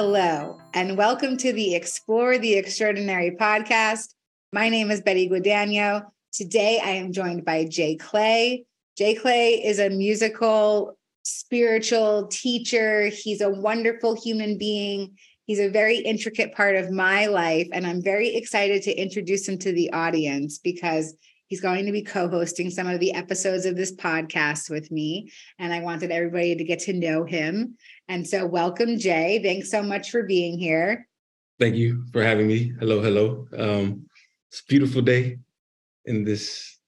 [0.00, 4.14] Hello, and welcome to the Explore the Extraordinary podcast.
[4.52, 6.04] My name is Betty Guadagno.
[6.32, 8.64] Today I am joined by JClay.
[8.96, 13.08] Jay Clay is a musical, spiritual teacher.
[13.08, 15.16] He's a wonderful human being.
[15.46, 19.58] He's a very intricate part of my life, and I'm very excited to introduce him
[19.58, 21.16] to the audience because
[21.48, 25.32] He's going to be co hosting some of the episodes of this podcast with me.
[25.58, 27.76] And I wanted everybody to get to know him.
[28.06, 29.40] And so, welcome, Jay.
[29.42, 31.08] Thanks so much for being here.
[31.58, 32.72] Thank you for having me.
[32.78, 33.48] Hello, hello.
[33.56, 34.06] Um,
[34.50, 35.38] it's a beautiful day
[36.04, 36.78] in this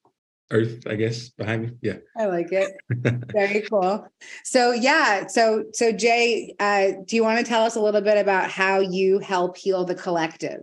[0.52, 2.72] earth i guess behind me yeah i like it
[3.32, 4.04] very cool
[4.42, 8.18] so yeah so so jay uh, do you want to tell us a little bit
[8.18, 10.62] about how you help heal the collective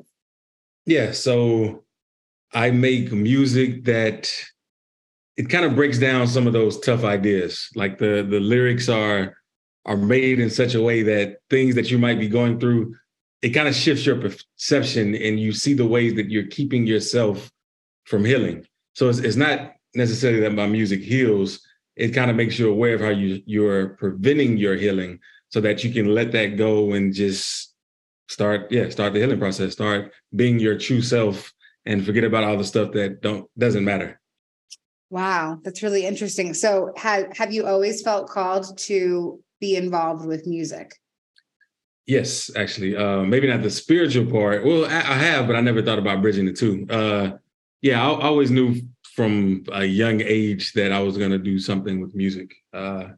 [0.85, 1.85] yeah so
[2.53, 4.31] I make music that
[5.35, 7.69] it kind of breaks down some of those tough ideas.
[7.75, 9.37] Like the the lyrics are
[9.85, 12.93] are made in such a way that things that you might be going through,
[13.41, 17.49] it kind of shifts your perception and you see the ways that you're keeping yourself
[18.03, 18.67] from healing.
[18.93, 21.61] So it's, it's not necessarily that my music heals.
[21.95, 25.19] It kind of makes you aware of how you you're preventing your healing
[25.49, 27.73] so that you can let that go and just
[28.27, 31.53] start, yeah, start the healing process, start being your true self
[31.87, 34.19] and forget about all the stuff that don't doesn't matter.
[35.09, 36.53] Wow, that's really interesting.
[36.53, 40.91] So, have have you always felt called to be involved with music?
[42.05, 42.95] Yes, actually.
[42.95, 44.63] Uh, maybe not the spiritual part.
[44.63, 46.85] Well, I, I, have, but I never thought about bridging the two.
[46.89, 47.37] Uh,
[47.81, 48.81] yeah, I, I, always knew
[49.13, 52.53] from a young age that I was going to do something with music.
[52.73, 53.09] Uh,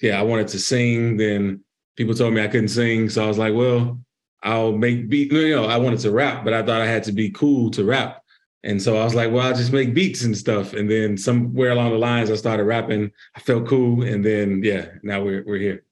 [0.00, 1.16] yeah, I wanted to sing.
[1.16, 1.62] Then
[1.96, 4.00] people told me I couldn't sing, so I was like, well,
[4.46, 5.32] I'll make beat.
[5.32, 7.84] You know, I wanted to rap, but I thought I had to be cool to
[7.84, 8.22] rap.
[8.62, 10.72] And so I was like, well, I'll just make beats and stuff.
[10.72, 13.10] And then somewhere along the lines, I started rapping.
[13.36, 14.02] I felt cool.
[14.02, 15.84] And then, yeah, now we're, we're here.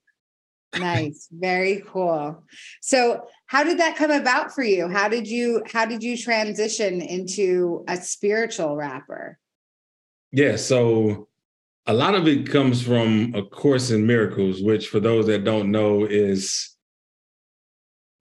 [0.78, 1.28] nice.
[1.30, 2.42] Very cool.
[2.80, 4.89] So how did that come about for you?
[4.89, 9.39] How did you, how did you transition into a spiritual rapper?
[10.33, 10.57] Yeah.
[10.57, 11.28] So
[11.86, 15.70] a lot of it comes from A Course in Miracles, which for those that don't
[15.70, 16.73] know is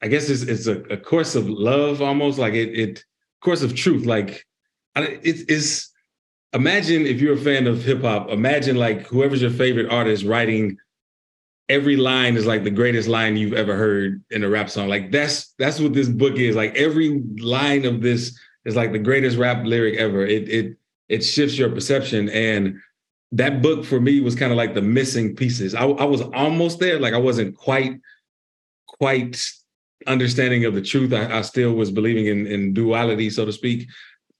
[0.04, 3.06] I guess it's it's a, a course of love almost like it it
[3.42, 4.46] course of truth like
[4.96, 5.90] it is
[6.54, 10.78] imagine if you're a fan of hip hop imagine like whoever's your favorite artist writing
[11.70, 14.88] every line is like the greatest line you've ever heard in a rap song.
[14.88, 16.56] Like that's that's what this book is.
[16.56, 20.26] Like every line of this is like the greatest rap lyric ever.
[20.26, 20.78] It it
[21.10, 22.80] it shifts your perception and
[23.32, 25.74] that book for me was kind of like the missing pieces.
[25.74, 28.00] I, I was almost there like i wasn't quite
[28.86, 29.44] quite
[30.08, 31.14] understanding of the truth.
[31.14, 33.88] I, I still was believing in, in duality, so to speak.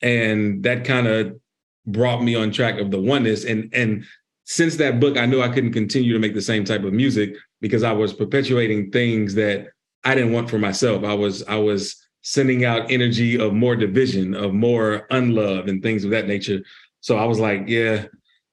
[0.02, 1.40] And that kind of
[1.86, 3.46] brought me on track of the oneness.
[3.46, 4.06] And and
[4.46, 7.36] since that book, I knew I couldn't continue to make the same type of music
[7.62, 9.68] because I was perpetuating things that
[10.04, 11.04] I didn't want for myself.
[11.04, 16.04] I was I was sending out energy of more division, of more unlove and things
[16.04, 16.62] of that nature.
[17.02, 18.06] So I was like, yeah,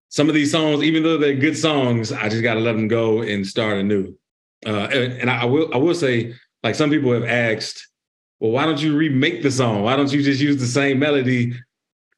[0.08, 2.88] some of these songs, even though they're good songs, I just got to let them
[2.88, 4.16] go and start anew.
[4.66, 7.88] Uh, and, and I will I will say like some people have asked,
[8.38, 9.82] well, why don't you remake the song?
[9.82, 11.54] Why don't you just use the same melody?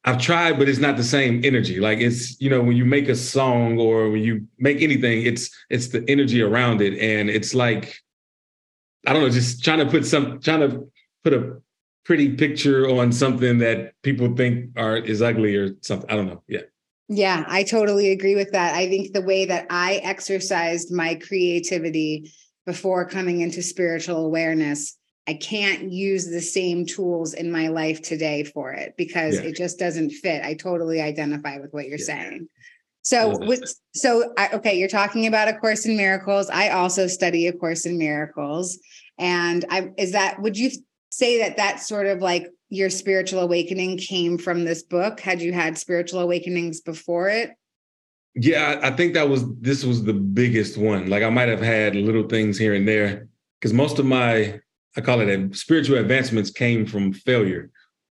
[0.05, 1.79] I've tried, but it's not the same energy.
[1.79, 5.49] Like it's, you know, when you make a song or when you make anything, it's
[5.69, 6.99] it's the energy around it.
[6.99, 7.95] And it's like,
[9.07, 10.91] I don't know, just trying to put some trying to
[11.23, 11.61] put a
[12.03, 16.09] pretty picture on something that people think are is ugly or something.
[16.09, 16.43] I don't know.
[16.47, 16.61] Yeah.
[17.09, 18.75] Yeah, I totally agree with that.
[18.75, 22.31] I think the way that I exercised my creativity
[22.65, 24.97] before coming into spiritual awareness
[25.27, 29.47] I can't use the same tools in my life today for it because yeah.
[29.47, 30.43] it just doesn't fit.
[30.43, 32.05] I totally identify with what you're yeah.
[32.05, 32.49] saying.
[33.03, 33.63] So, with,
[33.93, 36.49] so I, okay, you're talking about a course in miracles.
[36.49, 38.79] I also study a course in miracles,
[39.17, 40.71] and I is that would you
[41.09, 45.19] say that that sort of like your spiritual awakening came from this book?
[45.19, 47.51] Had you had spiritual awakenings before it?
[48.35, 51.09] Yeah, I think that was this was the biggest one.
[51.09, 53.27] Like I might have had little things here and there
[53.59, 54.59] because most of my
[54.95, 57.71] I call it spiritual advancements came from failure.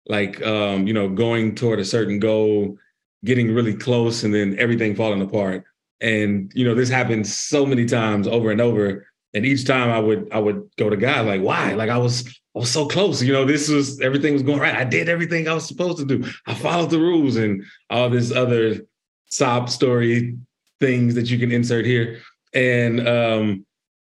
[0.08, 2.78] Like um, you know, going toward a certain goal,
[3.25, 5.66] getting really close, and then everything falling apart.
[6.02, 9.08] And you know, this happened so many times over and over.
[9.34, 11.74] And each time I would I would go to God like, why?
[11.74, 13.22] Like I was I was so close.
[13.22, 14.74] You know, this was everything was going right.
[14.74, 16.28] I did everything I was supposed to do.
[16.48, 18.81] I followed the rules and all this other
[19.29, 20.38] sob story
[20.79, 22.19] things that you can insert here.
[22.53, 23.65] And um,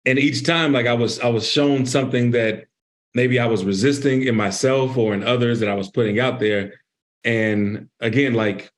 [0.07, 2.65] and each time, like I was, I was shown something that
[3.15, 6.75] maybe I was resisting in myself or in others that I was putting out there.
[7.25, 8.71] And again, like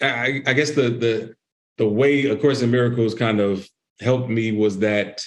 [0.00, 1.34] I, I guess the the
[1.78, 3.68] the way A Course in Miracles kind of
[4.00, 5.22] helped me was that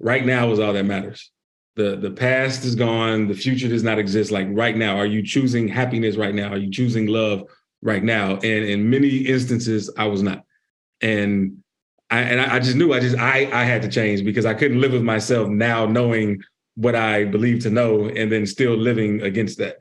[0.00, 1.30] right now is all that matters.
[1.78, 4.30] the the past is gone, the future does not exist.
[4.30, 6.48] Like right now, are you choosing happiness right now?
[6.52, 7.44] Are you choosing love
[7.82, 8.34] right now?
[8.34, 10.44] And in many instances, I was not.
[11.00, 11.58] And
[12.10, 14.80] I and I just knew I just I I had to change because I couldn't
[14.80, 16.42] live with myself now knowing
[16.74, 19.78] what I believe to know and then still living against that.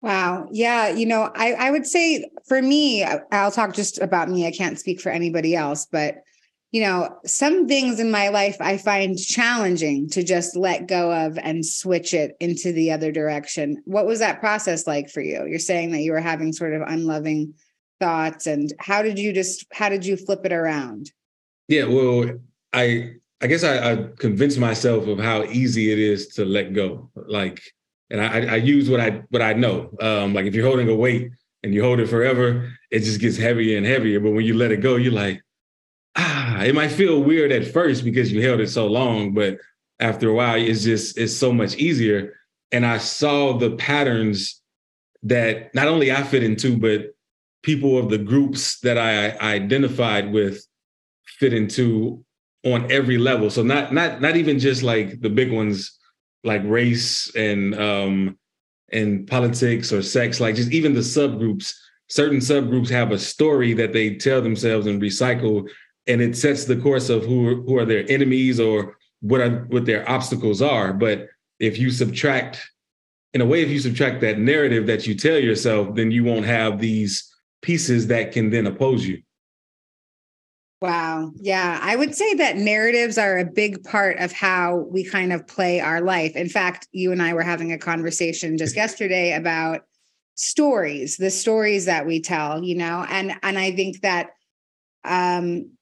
[0.00, 0.48] Wow.
[0.52, 0.88] Yeah.
[0.88, 4.46] You know, I, I would say for me, I'll talk just about me.
[4.46, 6.22] I can't speak for anybody else, but
[6.70, 11.38] you know, some things in my life I find challenging to just let go of
[11.38, 13.82] and switch it into the other direction.
[13.86, 15.46] What was that process like for you?
[15.46, 17.54] You're saying that you were having sort of unloving
[18.00, 21.10] thoughts and how did you just how did you flip it around?
[21.68, 22.38] Yeah, well,
[22.72, 27.10] I I guess I, I convinced myself of how easy it is to let go.
[27.14, 27.62] Like,
[28.10, 29.90] and I, I use what I what I know.
[30.00, 31.30] Um, like if you're holding a weight
[31.62, 34.20] and you hold it forever, it just gets heavier and heavier.
[34.20, 35.42] But when you let it go, you're like,
[36.16, 39.58] ah, it might feel weird at first because you held it so long, but
[40.00, 42.34] after a while, it's just it's so much easier.
[42.72, 44.60] And I saw the patterns
[45.22, 47.14] that not only I fit into, but
[47.62, 50.64] people of the groups that I, I identified with
[51.38, 52.24] fit into
[52.64, 53.50] on every level.
[53.50, 55.98] So not not not even just like the big ones
[56.44, 58.38] like race and um
[58.92, 61.74] and politics or sex, like just even the subgroups.
[62.10, 65.68] Certain subgroups have a story that they tell themselves and recycle
[66.08, 69.84] and it sets the course of who who are their enemies or what are what
[69.84, 70.92] their obstacles are.
[70.92, 71.28] But
[71.60, 72.66] if you subtract,
[73.34, 76.46] in a way, if you subtract that narrative that you tell yourself, then you won't
[76.46, 77.32] have these
[77.62, 79.22] pieces that can then oppose you.
[80.80, 81.32] Wow.
[81.34, 81.80] Yeah.
[81.82, 85.80] I would say that narratives are a big part of how we kind of play
[85.80, 86.36] our life.
[86.36, 89.82] In fact, you and I were having a conversation just yesterday about
[90.36, 94.30] stories, the stories that we tell, you know, and and I think that
[95.04, 95.72] um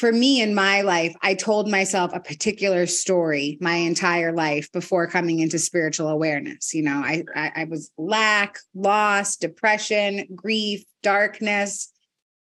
[0.00, 5.06] for me in my life, I told myself a particular story my entire life before
[5.06, 6.72] coming into spiritual awareness.
[6.72, 11.92] You know, I, I, I was lack, loss, depression, grief, darkness.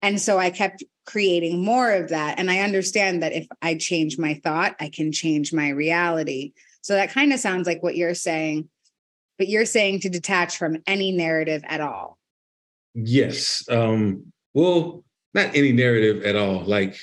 [0.02, 2.38] And so I kept creating more of that.
[2.38, 6.52] And I understand that if I change my thought, I can change my reality.
[6.82, 8.68] So that kind of sounds like what you're saying,
[9.38, 12.18] but you're saying to detach from any narrative at all.
[12.92, 13.64] Yes.
[13.70, 16.62] Um, well, not any narrative at all.
[16.62, 16.98] Like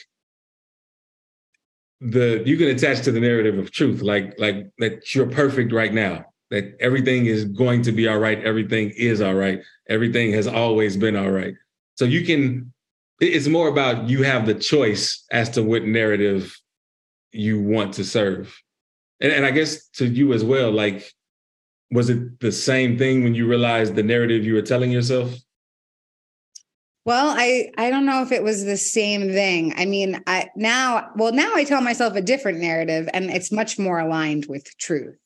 [2.03, 5.94] the you can attach to the narrative of truth, like like that you're perfect right
[5.94, 10.45] now, that everything is going to be all right, everything is all right, everything has
[10.47, 11.55] always been all right.
[11.95, 12.71] So you can.
[13.21, 16.59] It's more about you have the choice as to what narrative
[17.31, 18.53] you want to serve,
[19.21, 20.71] and, and I guess to you as well.
[20.71, 21.09] Like,
[21.89, 25.33] was it the same thing when you realized the narrative you were telling yourself?
[27.05, 29.73] Well, I I don't know if it was the same thing.
[29.75, 33.77] I mean, I now well now I tell myself a different narrative, and it's much
[33.77, 35.17] more aligned with truth.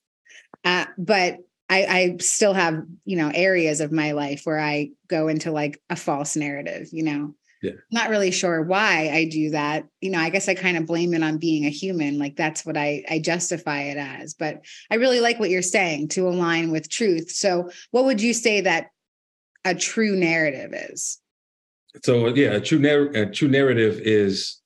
[0.66, 1.38] Uh, but
[1.70, 5.80] I, I still have you know areas of my life where I go into like
[5.90, 6.88] a false narrative.
[6.92, 7.74] You know, yeah.
[7.92, 9.86] not really sure why I do that.
[10.02, 12.18] You know, I guess I kind of blame it on being a human.
[12.18, 14.34] Like that's what I I justify it as.
[14.34, 17.30] But I really like what you're saying to align with truth.
[17.30, 18.88] So, what would you say that
[19.64, 21.20] a true narrative is?
[22.04, 24.62] So yeah, a true narr- a true narrative is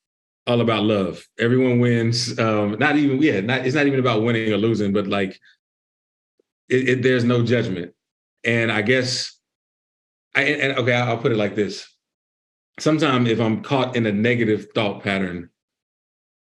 [0.46, 1.26] all about love.
[1.38, 2.38] Everyone wins.
[2.38, 5.38] Um, not even yeah, not it's not even about winning or losing, but like
[6.68, 7.92] it, it, there's no judgment.
[8.44, 9.38] And I guess
[10.34, 11.88] I and okay, I'll put it like this.
[12.78, 15.50] Sometimes if I'm caught in a negative thought pattern,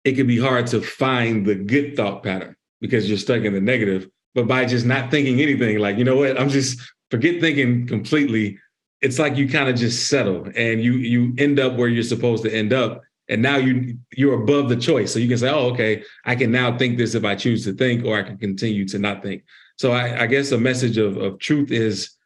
[0.05, 3.61] it can be hard to find the good thought pattern because you're stuck in the
[3.61, 4.09] negative.
[4.35, 8.59] But by just not thinking anything, like, you know what, I'm just forget thinking completely
[9.05, 12.43] it's like you kind of just settle and you you end up where you're supposed
[12.43, 15.13] to end up and now you you're above the choice.
[15.13, 17.75] So you can say oh okay i can now think this if i choose to
[17.75, 19.45] think or i can continue to not think.
[19.77, 22.17] So i, I guess a message of, of truth is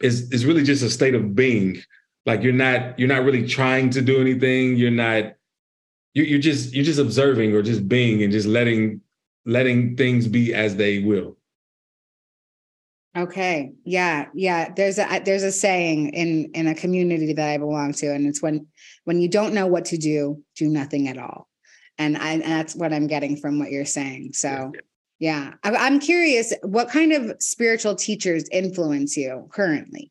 [0.00, 1.82] is is really just a state of being.
[2.24, 4.76] Like you're not you're not really trying to do anything.
[4.76, 5.34] You're not
[6.14, 9.00] you, you're just you're just observing or just being and just letting
[9.44, 11.36] letting things be as they will
[13.16, 13.72] Okay.
[13.84, 14.26] Yeah.
[14.34, 14.72] Yeah.
[14.74, 18.40] There's a there's a saying in in a community that I belong to, and it's
[18.40, 18.66] when
[19.04, 21.48] when you don't know what to do, do nothing at all.
[21.98, 24.32] And I and that's what I'm getting from what you're saying.
[24.32, 24.72] So
[25.22, 25.52] yeah.
[25.62, 30.10] I, I'm curious, what kind of spiritual teachers influence you currently?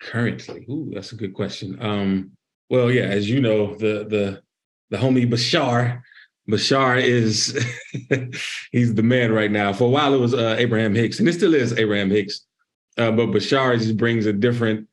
[0.00, 0.64] Currently.
[0.70, 1.76] Ooh, that's a good question.
[1.78, 2.30] Um,
[2.70, 4.42] well, yeah, as you know, the the
[4.88, 6.00] the homie Bashar
[6.50, 7.58] Bashar is
[8.72, 9.72] he's the man right now.
[9.72, 12.46] For a while, it was uh, Abraham Hicks, and it still is Abraham Hicks.
[12.98, 14.88] Uh, but Bashar just brings a different,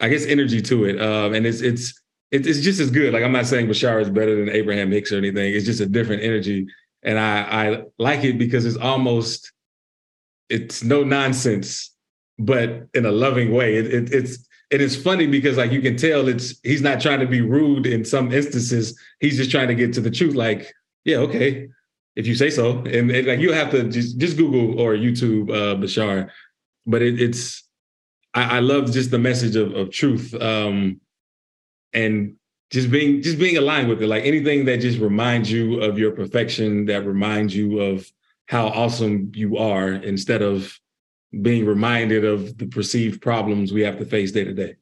[0.00, 2.00] I guess, energy to it, um, and it's it's
[2.30, 3.12] it's just as good.
[3.12, 5.54] Like I'm not saying Bashar is better than Abraham Hicks or anything.
[5.54, 6.66] It's just a different energy,
[7.02, 9.52] and I, I like it because it's almost
[10.48, 11.94] it's no nonsense,
[12.38, 13.76] but in a loving way.
[13.76, 17.20] It, it, it's it is funny because like you can tell it's he's not trying
[17.20, 18.98] to be rude in some instances.
[19.20, 20.34] He's just trying to get to the truth.
[20.34, 20.72] Like,
[21.04, 21.68] yeah, okay,
[22.16, 22.78] if you say so.
[22.78, 26.30] And, and like you have to just just Google or YouTube uh, Bashar,
[26.84, 27.62] but it, it's
[28.34, 31.00] I, I, love just the message of, of truth um,
[31.92, 32.34] and
[32.70, 34.08] just being just being aligned with it.
[34.08, 38.10] Like anything that just reminds you of your perfection, that reminds you of
[38.48, 40.76] how awesome you are, instead of
[41.42, 44.76] being reminded of the perceived problems we have to face day to day.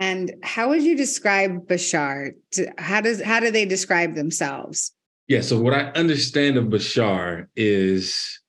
[0.00, 2.32] And how would you describe Bashar?
[2.78, 4.92] How does how do they describe themselves?
[5.28, 8.40] Yeah, so what I understand of Bashar is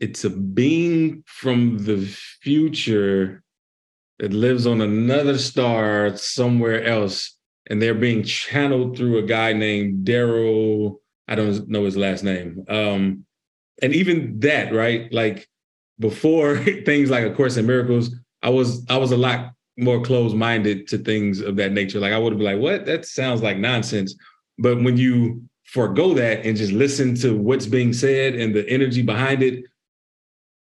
[0.00, 2.06] it's a being from the
[2.42, 3.42] future
[4.18, 7.36] that lives on another star somewhere else,
[7.68, 10.96] and they're being channeled through a guy named Darryl.
[11.26, 12.64] I don't know his last name.
[12.68, 13.24] Um,
[13.82, 15.12] and even that, right?
[15.12, 15.48] Like
[15.98, 20.86] before things like A Course in Miracles, I was I was a lot more closed-minded
[20.88, 21.98] to things of that nature.
[21.98, 22.86] Like I would be like, what?
[22.86, 24.14] That sounds like nonsense.
[24.58, 29.02] But when you forego that and just listen to what's being said and the energy
[29.02, 29.64] behind it,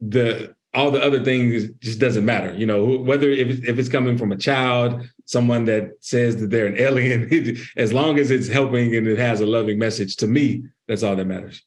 [0.00, 2.54] the all the other things just doesn't matter.
[2.54, 6.50] You know, whether if it's, if it's coming from a child, someone that says that
[6.50, 10.26] they're an alien, as long as it's helping and it has a loving message, to
[10.26, 11.62] me, that's all that matters.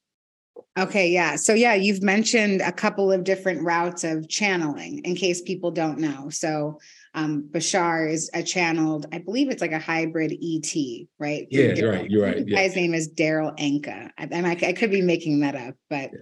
[0.77, 1.37] Okay, yeah.
[1.37, 5.99] So yeah, you've mentioned a couple of different routes of channeling in case people don't
[5.99, 6.29] know.
[6.29, 6.79] So
[7.13, 10.75] um, Bashar is a channeled, I believe it's like a hybrid ET,
[11.17, 11.47] right?
[11.49, 12.11] Yeah, you're right.
[12.11, 12.45] You're right.
[12.45, 14.11] The guy's name is Darryl Anka.
[14.17, 16.19] I, I, I, could be making that up, but yeah.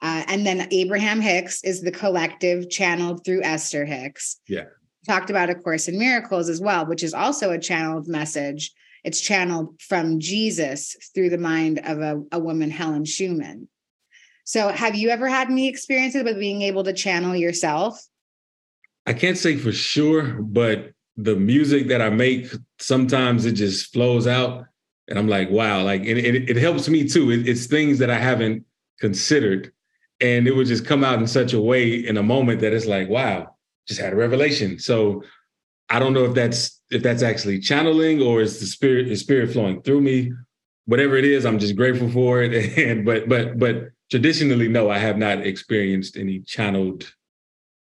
[0.00, 4.40] uh, and then Abraham Hicks is the collective channeled through Esther Hicks.
[4.46, 4.66] Yeah.
[5.08, 8.70] Talked about A Course in Miracles as well, which is also a channeled message.
[9.02, 13.66] It's channeled from Jesus through the mind of a, a woman, Helen Schucman.
[14.48, 18.02] So, have you ever had any experiences with being able to channel yourself?
[19.04, 24.26] I can't say for sure, but the music that I make, sometimes it just flows
[24.26, 24.64] out.
[25.06, 27.30] And I'm like, wow, like, and it, it helps me too.
[27.30, 28.64] It, it's things that I haven't
[28.98, 29.70] considered.
[30.18, 32.86] And it would just come out in such a way in a moment that it's
[32.86, 33.54] like, wow,
[33.86, 34.78] just had a revelation.
[34.78, 35.24] So
[35.90, 39.82] I don't know if that's if that's actually channeling or is the spirit spirit flowing
[39.82, 40.32] through me.
[40.86, 42.78] Whatever it is, I'm just grateful for it.
[42.78, 47.12] And but but but traditionally, no, I have not experienced any channeled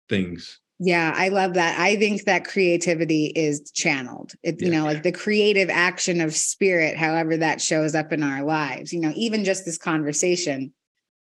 [0.09, 0.59] things.
[0.77, 1.79] Yeah, I love that.
[1.79, 4.33] I think that creativity is channeled.
[4.43, 4.65] It, yeah.
[4.65, 8.91] you know, like the creative action of spirit, however that shows up in our lives.
[8.91, 10.73] You know, even just this conversation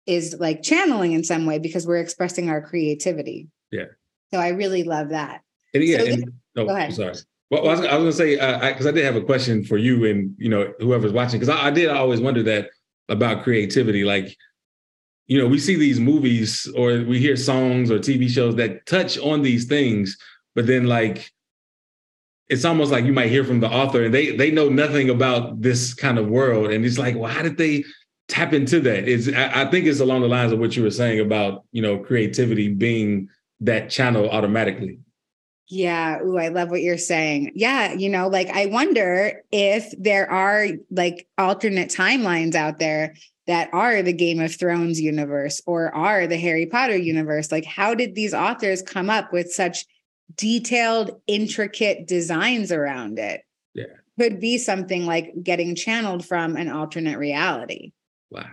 [0.06, 3.48] is like channeling in some way because we're expressing our creativity.
[3.70, 3.86] Yeah.
[4.32, 5.42] So I really love that.
[5.74, 6.94] And yeah, so and, this, oh, go ahead.
[6.94, 7.14] sorry.
[7.50, 9.22] Well, I was, I was going to say because uh, I, I, did have a
[9.22, 12.70] question for you and you know whoever's watching because I, I did always wonder that
[13.08, 14.02] about creativity.
[14.02, 14.36] Like
[15.26, 19.18] you know, we see these movies or we hear songs or TV shows that touch
[19.18, 20.16] on these things,
[20.54, 21.30] but then like
[22.48, 25.60] it's almost like you might hear from the author and they they know nothing about
[25.60, 26.70] this kind of world.
[26.70, 27.84] And it's like, well, how did they
[28.28, 29.08] tap into that?
[29.08, 31.82] It's I, I think it's along the lines of what you were saying about, you
[31.82, 33.28] know, creativity being
[33.60, 35.00] that channel automatically.
[35.68, 36.20] Yeah.
[36.22, 37.52] Ooh, I love what you're saying.
[37.54, 37.92] Yeah.
[37.92, 43.14] You know, like I wonder if there are like alternate timelines out there
[43.46, 47.50] that are the Game of Thrones universe or are the Harry Potter universe.
[47.52, 49.86] Like, how did these authors come up with such
[50.36, 53.42] detailed, intricate designs around it?
[53.74, 53.84] Yeah.
[54.18, 57.92] Could be something like getting channeled from an alternate reality.
[58.30, 58.46] Wow.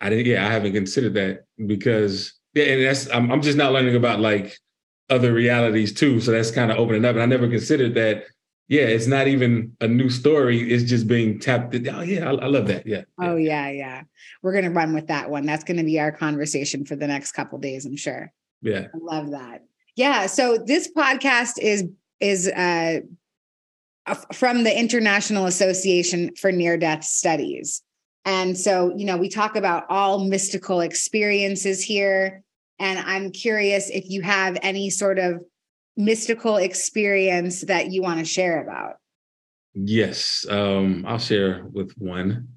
[0.00, 3.72] I didn't, yeah, I haven't considered that because, yeah, and that's, I'm, I'm just not
[3.72, 4.58] learning about like
[5.10, 6.20] other realities too.
[6.20, 7.14] So that's kind of opening up.
[7.16, 8.24] And I never considered that
[8.70, 10.70] yeah, it's not even a new story.
[10.72, 11.74] It's just being tapped.
[11.74, 11.88] In.
[11.88, 12.86] Oh yeah, I, I love that.
[12.86, 13.02] Yeah.
[13.20, 14.02] Oh yeah, yeah.
[14.42, 15.44] We're gonna run with that one.
[15.44, 18.32] That's gonna be our conversation for the next couple days, I'm sure.
[18.62, 18.86] Yeah.
[18.94, 19.64] I love that.
[19.96, 20.26] Yeah.
[20.26, 21.84] So this podcast is
[22.20, 23.00] is uh
[24.32, 27.82] from the International Association for Near Death Studies.
[28.24, 32.44] And so, you know, we talk about all mystical experiences here.
[32.80, 35.42] And I'm curious if you have any sort of
[35.96, 38.96] mystical experience that you want to share about?
[39.74, 42.48] Yes, um, I'll share with one,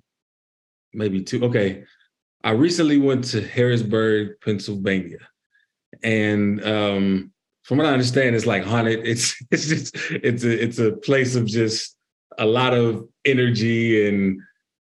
[0.94, 1.44] maybe two.
[1.46, 1.84] Okay,
[2.44, 5.20] I recently went to Harrisburg, Pennsylvania,
[6.04, 7.32] and um,
[7.64, 9.02] from what I understand, it's like haunted.
[9.06, 11.96] It's it's just it's a it's a place of just
[12.40, 14.42] a lot of energy and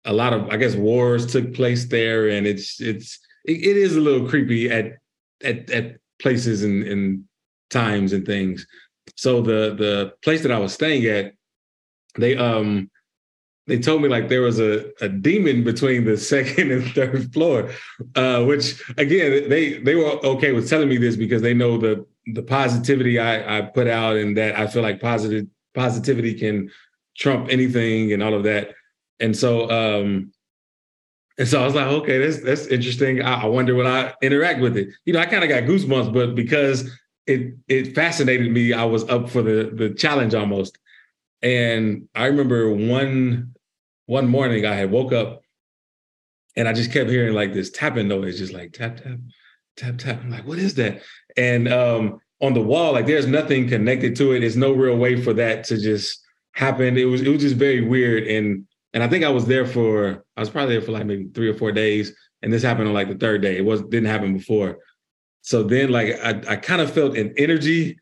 [0.05, 3.97] a lot of I guess wars took place there, and it's it's it, it is
[3.97, 5.00] a little creepy at
[5.45, 7.25] at at places and and
[7.71, 8.67] times and things.
[9.17, 11.35] So the the place that I was staying at,
[12.19, 12.91] they um
[13.67, 17.71] they told me like there was a, a demon between the second and third floor,
[18.17, 22.05] uh, which again they they were okay with telling me this because they know the
[22.35, 26.71] the positivity I, I put out and that I feel like positive positivity can
[27.17, 28.75] trump anything and all of that.
[29.21, 30.33] And so um
[31.41, 33.23] and so I was like, okay, that's that's interesting.
[33.23, 34.89] I, I wonder when I interact with it.
[35.07, 36.95] You know, I kind of got goosebumps, but because
[37.27, 40.77] it it fascinated me, I was up for the the challenge almost.
[41.41, 43.55] And I remember one
[44.05, 45.41] one morning I had woke up
[46.57, 49.19] and I just kept hearing like this tapping noise, just like tap, tap,
[49.79, 50.21] tap, tap.
[50.23, 51.01] I'm like, what is that?
[51.39, 54.41] And um, on the wall, like there's nothing connected to it.
[54.41, 56.21] There's no real way for that to just
[56.53, 56.99] happen.
[56.99, 58.25] It was it was just very weird.
[58.25, 61.29] And and I think I was there for I was probably there for like maybe
[61.35, 62.15] three or four days.
[62.43, 63.59] And this happened on like the third day.
[63.59, 64.79] It was didn't happen before.
[65.43, 67.99] So then like I, I kind of felt an energy.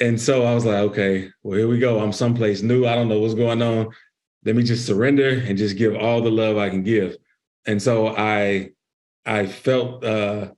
[0.00, 2.00] And so I was like, okay, well, here we go.
[2.00, 2.86] I'm someplace new.
[2.86, 3.88] I don't know what's going on
[4.44, 7.16] let me just surrender and just give all the love I can give.
[7.66, 8.70] And so I
[9.26, 10.52] I felt uh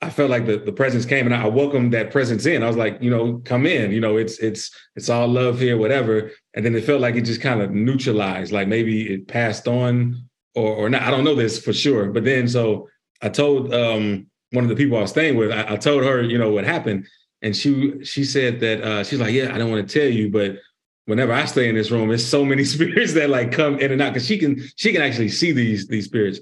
[0.00, 2.62] I felt like the, the presence came and I welcomed that presence in.
[2.62, 5.76] I was like, you know, come in, you know, it's it's it's all love here,
[5.76, 6.30] whatever.
[6.58, 10.28] And then it felt like it just kind of neutralized, like maybe it passed on
[10.56, 11.02] or or not.
[11.02, 12.10] I don't know this for sure.
[12.10, 12.88] But then so
[13.22, 16.20] I told um one of the people I was staying with, I, I told her,
[16.20, 17.06] you know, what happened.
[17.42, 20.30] And she she said that uh she's like, Yeah, I don't want to tell you,
[20.32, 20.56] but
[21.04, 24.02] whenever I stay in this room, there's so many spirits that like come in and
[24.02, 26.40] out because she can she can actually see these these spirits,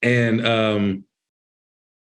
[0.00, 1.04] and um,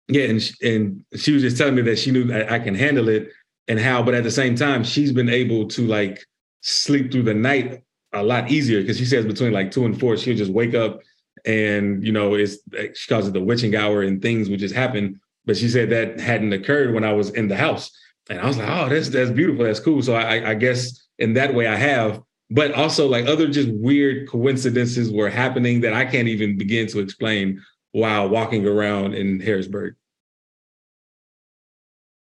[0.08, 3.10] yeah, and she, and she was just telling me that she knew I can handle
[3.10, 3.32] it
[3.68, 6.26] and how, but at the same time, she's been able to like
[6.62, 10.18] sleep through the night a lot easier because she says between like two and four,
[10.18, 11.02] she'll just wake up
[11.46, 12.58] and you know it's
[12.96, 15.20] she calls it the witching hour and things would just happen.
[15.46, 17.92] But she said that hadn't occurred when I was in the house,
[18.30, 20.02] and I was like, oh, that's that's beautiful, that's cool.
[20.02, 24.30] So I, I guess in that way I have, but also like other just weird
[24.30, 29.96] coincidences were happening that I can't even begin to explain while walking around in Harrisburg.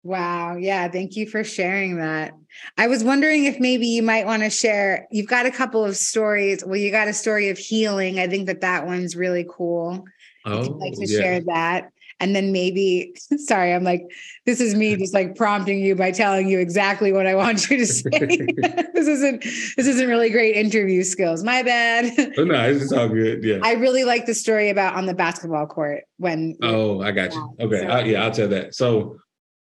[0.03, 0.55] Wow.
[0.55, 0.87] Yeah.
[0.87, 2.33] Thank you for sharing that.
[2.77, 5.07] I was wondering if maybe you might want to share.
[5.11, 6.63] You've got a couple of stories.
[6.65, 8.19] Well, you got a story of healing.
[8.19, 10.03] I think that that one's really cool.
[10.45, 11.19] Oh, if you'd like to yeah.
[11.19, 14.03] share that and then maybe sorry i'm like
[14.45, 17.77] this is me just like prompting you by telling you exactly what i want you
[17.77, 18.09] to say
[18.93, 23.43] this isn't this isn't really great interview skills my bad oh, no it's all good
[23.43, 27.33] yeah i really like the story about on the basketball court when oh i got
[27.33, 29.17] you okay so, I, yeah i'll tell that so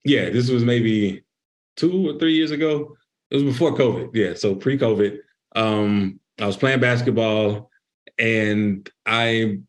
[0.04, 1.24] yeah this was maybe
[1.76, 2.96] two or three years ago
[3.30, 5.18] it was before covid yeah so pre-covid
[5.56, 7.70] um i was playing basketball
[8.18, 9.60] and i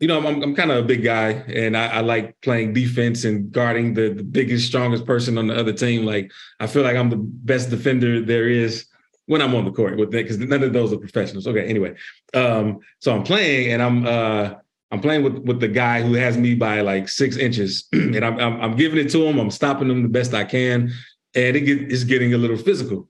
[0.00, 3.24] you know, I'm, I'm kind of a big guy and I, I, like playing defense
[3.24, 6.04] and guarding the, the biggest, strongest person on the other team.
[6.04, 8.86] Like, I feel like I'm the best defender there is
[9.26, 11.46] when I'm on the court with that, because none of those are professionals.
[11.46, 11.94] Okay, anyway.
[12.34, 14.54] Um, so I'm playing and I'm uh
[14.94, 18.38] I'm playing with with the guy who has me by like six inches, and I'm,
[18.38, 19.40] I'm, I'm giving it to him.
[19.40, 20.92] I'm stopping him the best I can,
[21.34, 23.08] and it get, it's getting a little physical.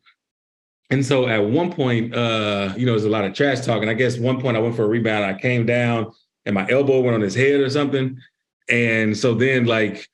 [0.88, 3.90] And so at one point, uh, you know, there's a lot of trash talk, and
[3.90, 5.26] I guess one point I went for a rebound.
[5.26, 6.10] I came down,
[6.46, 8.18] and my elbow went on his head or something.
[8.70, 10.08] And so then like,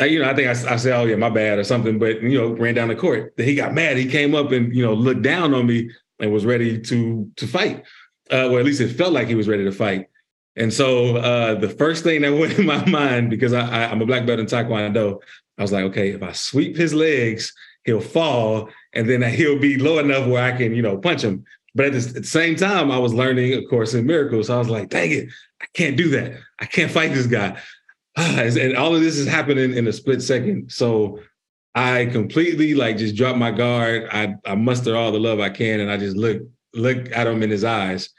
[0.00, 2.38] you know, I think I, I said, oh yeah, my bad or something, but you
[2.38, 3.34] know, ran down the court.
[3.36, 3.98] Then he got mad.
[3.98, 7.46] He came up and, you know, looked down on me and was ready to to
[7.46, 7.84] fight.
[8.32, 10.08] Uh, or at least it felt like he was ready to fight.
[10.56, 14.06] And so uh, the first thing that went in my mind, because I, I'm a
[14.06, 15.20] black belt in Taekwondo,
[15.58, 17.52] I was like, okay, if I sweep his legs,
[17.84, 21.44] he'll fall, and then he'll be low enough where I can, you know, punch him.
[21.74, 24.46] But at the, at the, same time, I was learning, of course, in miracles.
[24.46, 25.28] So I was like, dang it,
[25.60, 26.34] I can't do that.
[26.60, 27.60] I can't fight this guy.
[28.16, 30.70] and all of this is happening in a split second.
[30.70, 31.18] So
[31.74, 34.08] I completely like just drop my guard.
[34.12, 36.42] I, I muster all the love I can, and I just look
[36.74, 38.10] look at him in his eyes,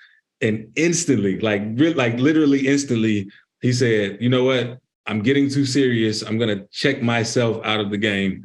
[0.41, 3.29] and instantly, like like literally instantly,
[3.61, 4.79] he said, "You know what?
[5.07, 6.21] I'm getting too serious.
[6.21, 8.43] I'm gonna check myself out of the game."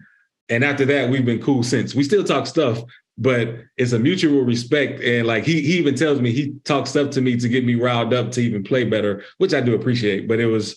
[0.49, 1.95] And after that, we've been cool since.
[1.95, 2.83] We still talk stuff,
[3.17, 5.01] but it's a mutual respect.
[5.03, 7.75] And like he he even tells me he talks stuff to me to get me
[7.75, 10.27] riled up to even play better, which I do appreciate.
[10.27, 10.77] But it was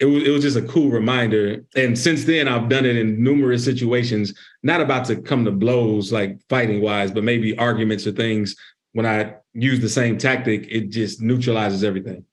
[0.00, 1.64] it was it was just a cool reminder.
[1.76, 6.12] And since then I've done it in numerous situations, not about to come to blows
[6.12, 8.56] like fighting wise, but maybe arguments or things.
[8.92, 12.24] When I use the same tactic, it just neutralizes everything.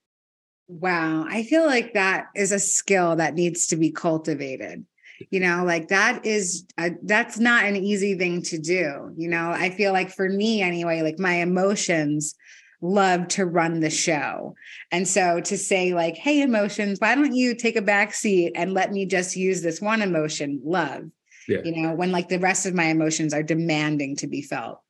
[0.67, 1.25] Wow.
[1.29, 4.85] I feel like that is a skill that needs to be cultivated
[5.29, 9.51] you know like that is a, that's not an easy thing to do you know
[9.51, 12.33] i feel like for me anyway like my emotions
[12.81, 14.55] love to run the show
[14.91, 18.73] and so to say like hey emotions why don't you take a back seat and
[18.73, 21.03] let me just use this one emotion love
[21.47, 21.59] yeah.
[21.63, 24.81] you know when like the rest of my emotions are demanding to be felt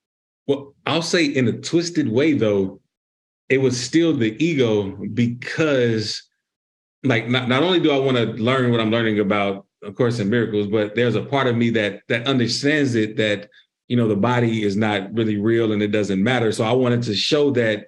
[0.52, 2.80] well i'll say in a twisted way though
[3.50, 4.84] it was still the ego
[5.14, 6.24] because
[7.04, 10.20] like not, not only do I want to learn what I'm learning about of course
[10.20, 13.50] in miracles, but there's a part of me that that understands it that
[13.88, 16.52] you know the body is not really real and it doesn't matter.
[16.52, 17.86] So I wanted to show that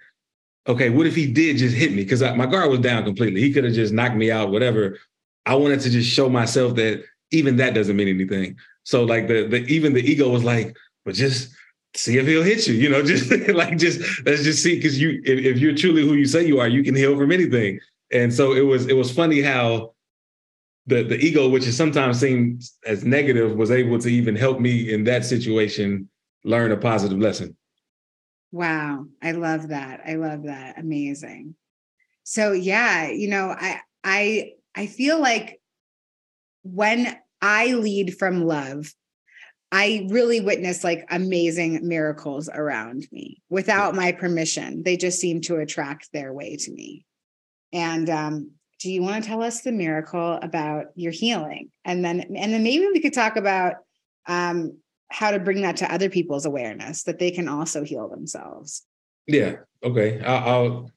[0.67, 1.97] okay, what if he did just hit me?
[2.03, 3.41] Because my guard was down completely.
[3.41, 4.97] He could have just knocked me out, whatever.
[5.45, 8.57] I wanted to just show myself that even that doesn't mean anything.
[8.83, 11.53] So like the the even the ego was like, but just
[11.95, 15.21] see if he'll hit you, you know, just like just let's just see because you
[15.25, 17.79] if, if you're truly who you say you are, you can heal from anything.
[18.11, 19.93] And so it was it was funny how
[20.85, 24.93] the the ego, which is sometimes seen as negative, was able to even help me
[24.93, 26.09] in that situation
[26.43, 27.55] learn a positive lesson.
[28.51, 30.01] Wow, I love that.
[30.05, 30.77] I love that.
[30.77, 31.55] Amazing.
[32.23, 35.59] So yeah, you know, I I I feel like
[36.63, 38.93] when I lead from love,
[39.73, 44.83] I really witnessed like amazing miracles around me without my permission.
[44.83, 47.07] They just seem to attract their way to me.
[47.73, 51.71] And um, do you want to tell us the miracle about your healing?
[51.83, 53.77] And then and then maybe we could talk about
[54.27, 54.77] um,
[55.09, 58.83] how to bring that to other people's awareness that they can also heal themselves.
[59.25, 59.55] Yeah.
[59.83, 60.21] Okay.
[60.21, 60.91] I'll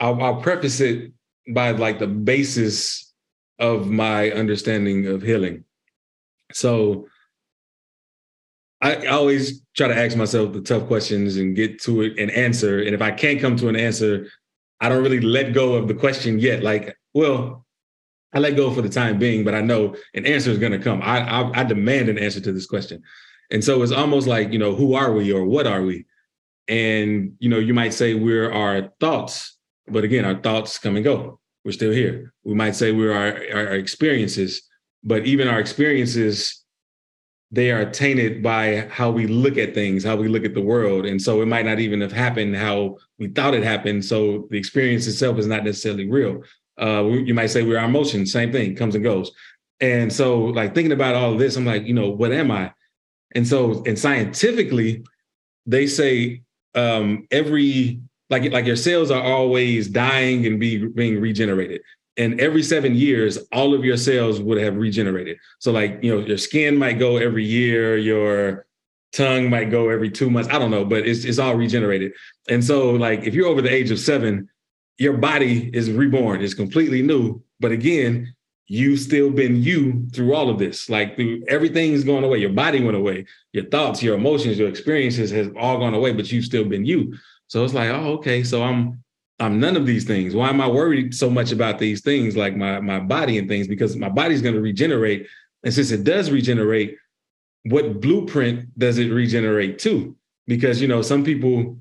[0.00, 1.12] I'll, I'll preface it
[1.52, 3.12] by like the basis
[3.58, 5.64] of my understanding of healing.
[6.54, 7.08] So
[8.82, 12.80] I always try to ask myself the tough questions and get to it and answer.
[12.80, 14.26] And if I can't come to an answer,
[14.80, 16.64] I don't really let go of the question yet.
[16.64, 17.64] Like, well,
[18.32, 20.80] I let go for the time being, but I know an answer is going to
[20.80, 21.00] come.
[21.02, 23.02] I, I, I demand an answer to this question,
[23.50, 26.06] and so it's almost like you know, who are we or what are we?
[26.66, 31.04] And you know, you might say we're our thoughts, but again, our thoughts come and
[31.04, 31.38] go.
[31.64, 32.32] We're still here.
[32.42, 34.62] We might say we're our, our experiences,
[35.04, 36.61] but even our experiences
[37.52, 41.04] they are tainted by how we look at things, how we look at the world.
[41.04, 44.06] And so it might not even have happened how we thought it happened.
[44.06, 46.42] So the experience itself is not necessarily real.
[46.80, 49.30] Uh, you might say we're our emotions, same thing, comes and goes.
[49.80, 52.72] And so, like thinking about all of this, I'm like, you know, what am I?
[53.34, 55.04] And so, and scientifically,
[55.66, 56.42] they say
[56.74, 61.82] um, every like like your cells are always dying and be being regenerated
[62.16, 65.38] and every seven years all of your cells would have regenerated.
[65.58, 68.66] So like you know your skin might go every year your
[69.12, 72.12] tongue might go every two months i don't know but it's, it's all regenerated.
[72.48, 74.48] And so like if you're over the age of seven
[74.98, 77.42] your body is reborn it's completely new.
[77.60, 78.34] But again
[78.66, 80.88] you've still been you through all of this.
[80.88, 82.38] Like through everything's going away.
[82.38, 83.26] Your body went away.
[83.52, 87.14] Your thoughts your emotions your experiences has all gone away but you've still been you.
[87.46, 88.42] So it's like oh okay.
[88.44, 89.01] So i'm
[89.42, 90.36] I'm none of these things.
[90.36, 93.66] Why am I worried so much about these things like my my body and things?
[93.66, 95.26] Because my body's going to regenerate,
[95.64, 96.96] and since it does regenerate,
[97.64, 100.16] what blueprint does it regenerate to?
[100.46, 101.76] Because you know some people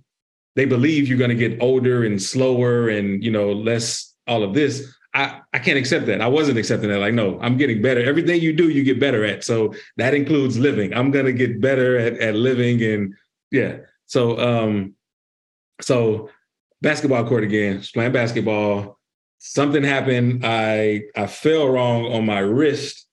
[0.56, 4.56] they believe you're going to get older and slower and you know less all of
[4.56, 4.96] this.
[5.14, 6.22] I, I can't accept that.
[6.22, 7.00] I wasn't accepting that.
[7.00, 8.02] Like, no, I'm getting better.
[8.02, 9.44] Everything you do, you get better at.
[9.44, 10.94] So that includes living.
[10.96, 13.14] I'm gonna get better at, at living and
[13.52, 13.78] yeah.
[14.08, 14.96] So um,
[15.80, 16.30] so
[16.82, 19.00] basketball court again, just playing basketball.
[19.40, 20.46] Something happened.
[20.46, 23.08] I I fell wrong on my wrist,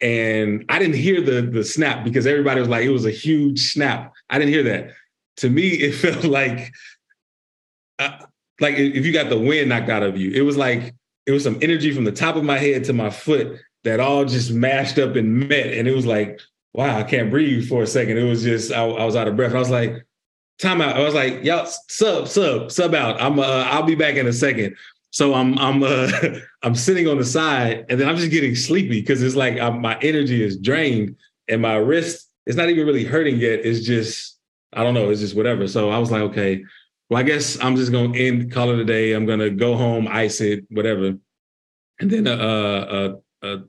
[0.00, 3.72] and I didn't hear the the snap because everybody was like, it was a huge
[3.72, 4.12] snap.
[4.28, 4.92] I didn't hear that.
[5.38, 6.72] To me, it felt like
[7.98, 8.18] uh,
[8.60, 10.30] like if you got the wind knocked out of you.
[10.32, 10.94] It was like
[11.26, 14.24] it was some energy from the top of my head to my foot that all
[14.24, 16.40] just mashed up and met, and it was like,
[16.74, 18.18] wow, I can't breathe for a second.
[18.18, 19.54] It was just I, I was out of breath.
[19.54, 20.04] I was like,
[20.60, 20.96] time out.
[20.96, 23.20] I was like, y'all sub, sub, sub out.
[23.20, 24.76] I'm uh, I'll be back in a second.
[25.10, 26.10] So I'm I'm uh,
[26.62, 29.80] I'm sitting on the side and then I'm just getting sleepy because it's like I'm,
[29.80, 31.16] my energy is drained
[31.48, 33.60] and my wrist it's not even really hurting yet.
[33.64, 34.38] It's just
[34.72, 35.10] I don't know.
[35.10, 35.66] It's just whatever.
[35.66, 36.64] So I was like, okay,
[37.08, 39.12] well I guess I'm just gonna end call it a day.
[39.12, 41.14] I'm gonna go home, ice it, whatever.
[42.00, 43.62] And then a, a, a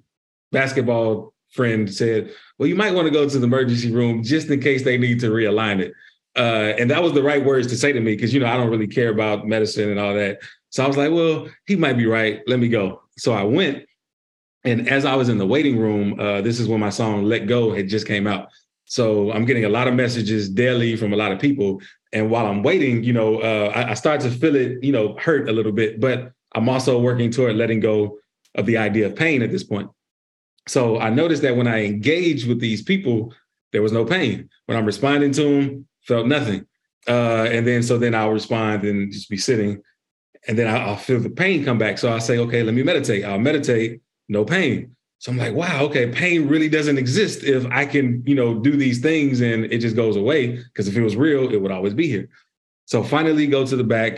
[0.54, 4.62] basketball friend said, well, you might want to go to the emergency room just in
[4.62, 5.94] case they need to realign it.
[6.36, 8.56] Uh, and that was the right words to say to me because you know I
[8.56, 10.40] don't really care about medicine and all that.
[10.70, 12.42] So I was like, well, he might be right.
[12.48, 13.02] Let me go.
[13.18, 13.86] So I went,
[14.64, 17.48] and as I was in the waiting room, uh, this is when my song "Let
[17.48, 18.48] Go" had just came out.
[18.86, 21.82] So I'm getting a lot of messages daily from a lot of people,
[22.14, 25.18] and while I'm waiting, you know, uh, I, I start to feel it, you know,
[25.18, 26.00] hurt a little bit.
[26.00, 28.18] But I'm also working toward letting go
[28.56, 29.90] of the idea of pain at this point.
[30.68, 33.34] So I noticed that when I engage with these people,
[33.72, 34.50] there was no pain.
[34.66, 36.66] When I'm responding to them, felt nothing.
[37.08, 39.82] Uh, and then so then I'll respond and just be sitting,
[40.48, 41.98] and then I'll, I'll feel the pain come back.
[41.98, 43.26] So I say, okay, let me meditate.
[43.26, 44.96] I'll meditate, no pain.
[45.22, 48.76] So I'm like, wow, okay, pain really doesn't exist if I can, you know, do
[48.76, 50.56] these things and it just goes away.
[50.56, 52.28] Because if it was real, it would always be here.
[52.86, 54.18] So finally go to the back,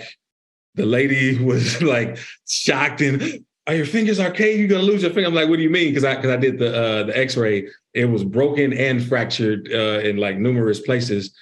[0.75, 2.17] the lady was like
[2.47, 4.59] shocked and are your fingers arcade?
[4.59, 5.27] You're gonna lose your finger.
[5.27, 5.89] I'm like, what do you mean?
[5.89, 7.67] Because I because I did the uh, the X-ray.
[7.93, 11.33] It was broken and fractured uh, in like numerous places.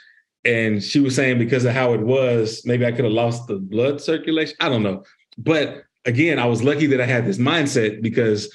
[0.44, 3.58] And she was saying because of how it was, maybe I could have lost the
[3.58, 4.56] blood circulation.
[4.60, 5.04] I don't know.
[5.38, 8.54] But again, I was lucky that I had this mindset because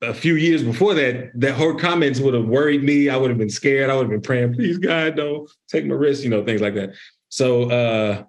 [0.00, 3.08] a few years before that, that her comments would have worried me.
[3.08, 3.90] I would have been scared.
[3.90, 6.74] I would have been praying, please God, don't take my risk, you know, things like
[6.74, 6.90] that.
[7.28, 8.24] So uh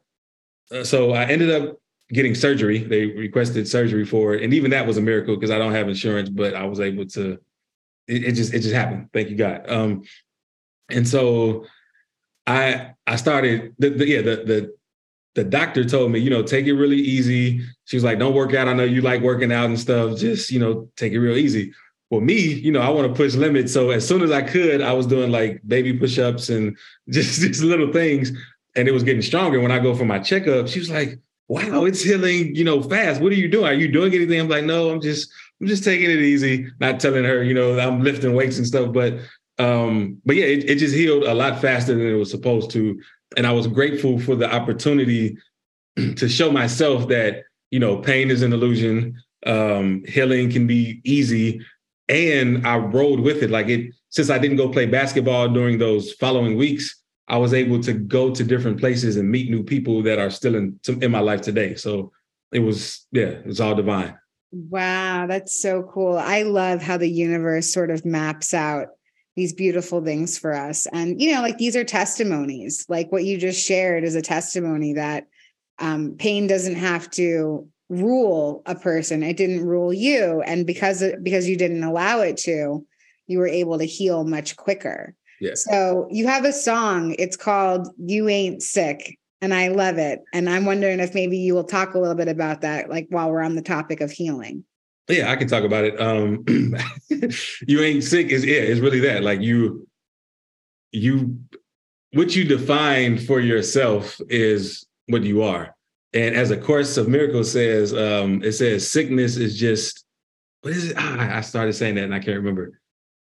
[0.84, 1.78] so I ended up
[2.10, 2.80] getting surgery.
[2.80, 5.88] They requested surgery for it, and even that was a miracle because I don't have
[5.88, 7.39] insurance, but I was able to.
[8.08, 9.10] It, it, just it just happened.
[9.13, 9.70] Thank you God.
[9.70, 10.04] Um,
[10.89, 11.65] and so
[12.47, 13.75] I I started.
[13.79, 14.75] The, the, yeah, the the
[15.36, 17.62] the doctor told me, you know, take it really easy.
[17.86, 18.67] She was like, don't work out.
[18.67, 20.17] I know you like working out and stuff.
[20.17, 21.73] Just you know, take it real easy.
[22.10, 23.73] Well, me, you know, I want to push limits.
[23.73, 26.77] So as soon as I could, I was doing like baby push-ups and
[27.10, 28.31] just just little things.
[28.77, 29.60] And it was getting stronger.
[29.60, 33.21] When I go for my checkup, she was like, wow, it's healing, you know, fast.
[33.21, 33.65] What are you doing?
[33.65, 34.39] Are you doing anything?
[34.39, 35.31] I'm like, no, I'm just,
[35.62, 38.91] I'm just taking it easy, not telling her, you know, I'm lifting weights and stuff.
[38.91, 39.19] But
[39.58, 43.00] um, but yeah, it, it just healed a lot faster than it was supposed to.
[43.38, 45.38] And I was grateful for the opportunity
[45.96, 49.22] to show myself that, you know, pain is an illusion.
[49.46, 51.62] Um, healing can be easy.
[52.10, 53.50] And I rode with it.
[53.50, 57.80] Like it, since I didn't go play basketball during those following weeks, I was able
[57.82, 61.20] to go to different places and meet new people that are still in in my
[61.20, 61.74] life today.
[61.74, 62.12] So
[62.52, 64.15] it was yeah, it was all divine.
[64.52, 66.18] Wow, that's so cool.
[66.18, 68.89] I love how the universe sort of maps out
[69.36, 70.88] these beautiful things for us.
[70.88, 72.86] And you know, like these are testimonies.
[72.88, 75.28] Like what you just shared is a testimony that
[75.80, 79.24] um, pain doesn't have to rule a person.
[79.24, 82.86] It didn't rule you, and because because you didn't allow it to,
[83.28, 85.15] you were able to heal much quicker.
[85.41, 85.56] Yeah.
[85.56, 87.15] So you have a song.
[87.19, 90.21] It's called "You Ain't Sick," and I love it.
[90.34, 93.30] And I'm wondering if maybe you will talk a little bit about that, like while
[93.30, 94.63] we're on the topic of healing.
[95.08, 96.00] Yeah, I can talk about it.
[96.00, 96.44] Um,
[97.68, 99.24] you ain't sick is yeah, it's really that.
[99.24, 99.88] Like you,
[100.91, 101.39] you,
[102.13, 105.76] what you define for yourself is what you are.
[106.13, 110.06] And as a course of miracles says, um, it says sickness is just
[110.62, 110.96] what is it?
[110.98, 112.80] Ah, I started saying that and I can't remember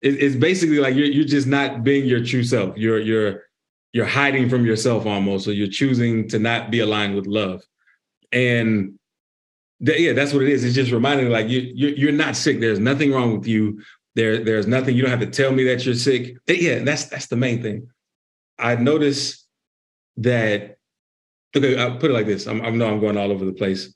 [0.02, 2.78] it's basically like you're you're just not being your true self.
[2.78, 3.44] You're you're
[3.94, 5.46] you're hiding from yourself almost.
[5.46, 7.64] So you're choosing to not be aligned with love.
[8.32, 9.00] And
[9.80, 10.64] yeah, that's what it is.
[10.64, 12.60] It's just reminding like you you're, you're not sick.
[12.60, 13.82] There's nothing wrong with you.
[14.16, 14.96] There there's nothing.
[14.96, 16.38] You don't have to tell me that you're sick.
[16.48, 17.88] Yeah, that's that's the main thing.
[18.58, 19.46] I notice
[20.18, 20.78] that.
[21.56, 22.46] Okay, I'll put it like this.
[22.46, 23.94] I'm, I know I'm going all over the place.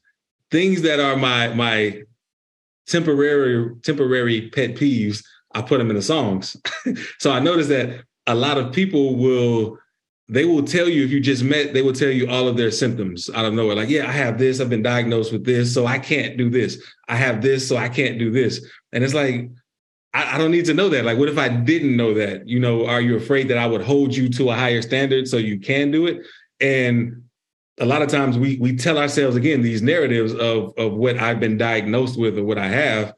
[0.50, 2.04] Things that are my my
[2.88, 6.56] temporary temporary pet peeves I put them in the songs.
[7.20, 9.78] so I noticed that a lot of people will
[10.32, 12.72] they will tell you if you just met, they will tell you all of their
[12.72, 13.76] symptoms out of nowhere.
[13.76, 16.82] Like, yeah, I have this, I've been diagnosed with this, so I can't do this.
[17.10, 18.66] I have this, so I can't do this.
[18.94, 19.52] And it's like,
[20.14, 21.04] I, I don't need to know that.
[21.04, 22.48] Like, what if I didn't know that?
[22.48, 25.36] You know, are you afraid that I would hold you to a higher standard so
[25.36, 26.26] you can do it?
[26.62, 27.24] And
[27.82, 31.42] a lot of times we we tell ourselves again these narratives of of what I've
[31.42, 33.14] been diagnosed with or what I have,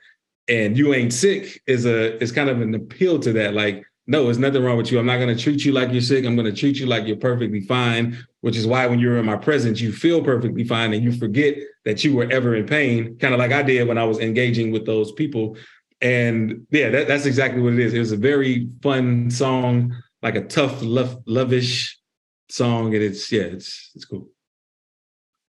[0.47, 3.53] and you ain't sick is a is kind of an appeal to that.
[3.53, 4.99] Like, no, there's nothing wrong with you.
[4.99, 6.25] I'm not going to treat you like you're sick.
[6.25, 8.17] I'm going to treat you like you're perfectly fine.
[8.41, 11.55] Which is why when you're in my presence, you feel perfectly fine and you forget
[11.85, 14.71] that you were ever in pain, kind of like I did when I was engaging
[14.71, 15.55] with those people.
[16.01, 17.93] And yeah, that, that's exactly what it is.
[17.93, 21.93] It was a very fun song, like a tough, love, lovish
[22.49, 24.27] song, and it's yeah, it's it's cool.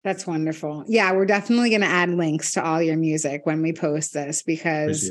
[0.05, 0.85] That's wonderful.
[0.87, 4.43] Yeah, we're definitely going to add links to all your music when we post this
[4.43, 5.11] because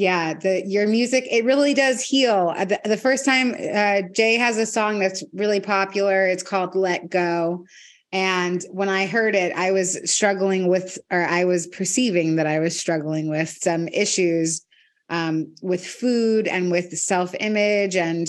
[0.00, 2.54] yeah, the your music it really does heal.
[2.56, 6.74] Uh, the, the first time uh, Jay has a song that's really popular, it's called
[6.74, 7.66] "Let Go."
[8.10, 12.60] And when I heard it, I was struggling with, or I was perceiving that I
[12.60, 14.64] was struggling with some issues
[15.10, 18.26] um, with food and with self image and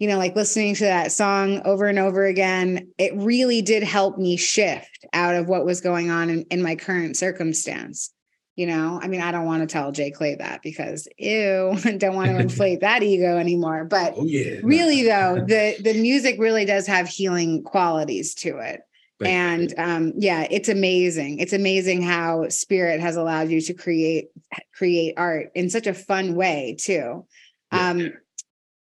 [0.00, 4.18] you know, like listening to that song over and over again, it really did help
[4.18, 8.13] me shift out of what was going on in, in my current circumstance.
[8.56, 12.30] You know, I mean, I don't want to tell JClay that because ew, don't want
[12.30, 13.84] to inflate that ego anymore.
[13.84, 18.82] But oh, yeah, really though, the the music really does have healing qualities to it.
[19.24, 21.38] And um, yeah, it's amazing.
[21.38, 24.28] It's amazing how spirit has allowed you to create
[24.74, 27.24] create art in such a fun way too.
[27.72, 27.88] Yeah.
[27.90, 28.12] Um,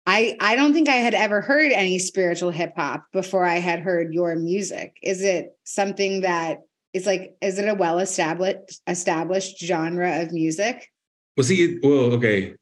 [0.05, 3.79] I I don't think I had ever heard any spiritual hip hop before I had
[3.79, 4.97] heard your music.
[5.01, 6.59] Is it something that
[6.95, 10.89] is like is it a well established established genre of music?
[11.35, 12.55] Well, see, well, okay.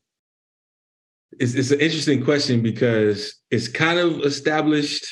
[1.40, 5.06] It's it's an interesting question because it's kind of established,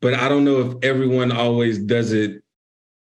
[0.00, 2.42] but I don't know if everyone always does it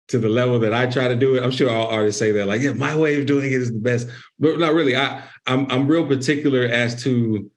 [0.10, 1.44] to the level that I try to do it.
[1.44, 3.80] I'm sure all artists say that, like, yeah, my way of doing it is the
[3.80, 4.08] best.
[4.38, 4.96] But not really.
[4.96, 7.50] I I'm I'm real particular as to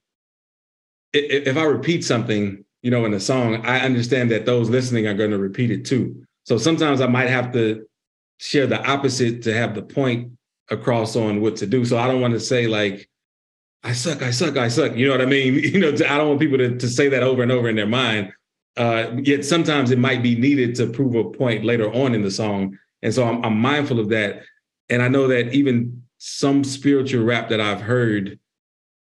[1.12, 5.07] if, if I repeat something, you know, in a song, I understand that those listening
[5.07, 6.25] are going to repeat it too.
[6.50, 7.86] So sometimes I might have to
[8.38, 10.32] share the opposite to have the point
[10.68, 11.84] across on what to do.
[11.84, 13.08] So I don't want to say like,
[13.84, 14.96] I suck, I suck, I suck.
[14.96, 15.54] You know what I mean?
[15.62, 17.86] You know, I don't want people to, to say that over and over in their
[17.86, 18.32] mind.
[18.76, 22.32] Uh, yet sometimes it might be needed to prove a point later on in the
[22.32, 22.76] song.
[23.00, 24.42] And so I'm, I'm mindful of that.
[24.88, 28.40] And I know that even some spiritual rap that I've heard,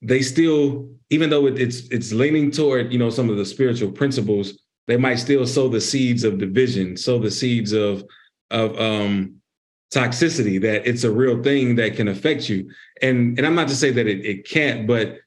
[0.02, 3.92] they still, even though it, it's it's leaning toward, you know, some of the spiritual
[3.92, 8.04] principles, they might still sow the seeds of division, sow the seeds of
[8.52, 9.36] of um
[9.94, 12.70] toxicity that it's a real thing that can affect you.
[13.02, 15.20] And and I'm not to say that it, it can't, but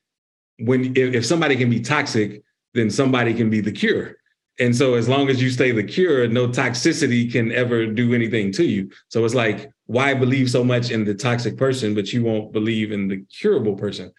[0.59, 2.43] when if, if somebody can be toxic,
[2.75, 4.17] then somebody can be the cure.
[4.61, 8.51] And so as long as you stay the cure, no toxicity can ever do anything
[8.53, 8.91] to you.
[9.09, 12.91] So it's like, why believe so much in the toxic person, but you won't believe
[12.91, 14.13] in the curable person?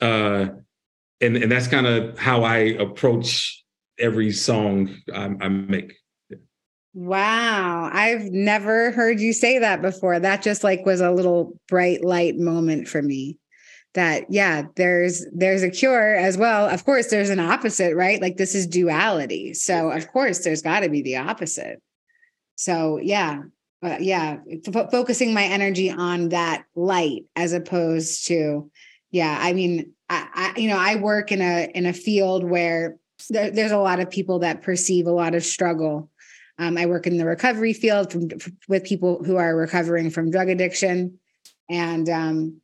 [0.00, 0.46] Uh,
[1.20, 3.59] and, and that's kind of how I approach
[4.00, 5.92] every song I, I make.
[6.92, 7.88] Wow.
[7.92, 10.18] I've never heard you say that before.
[10.18, 13.38] That just like was a little bright light moment for me.
[13.94, 16.68] That yeah, there's there's a cure as well.
[16.68, 18.20] Of course, there's an opposite, right?
[18.20, 19.54] Like this is duality.
[19.54, 21.80] So of course there's got to be the opposite.
[22.56, 23.42] So yeah.
[23.82, 24.36] Uh, yeah,
[24.66, 28.70] f- focusing my energy on that light as opposed to
[29.10, 32.96] yeah, I mean, I, I you know, I work in a in a field where
[33.28, 36.10] there, there's a lot of people that perceive a lot of struggle
[36.60, 38.28] um, I work in the recovery field from,
[38.68, 41.18] with people who are recovering from drug addiction,
[41.70, 42.60] and um,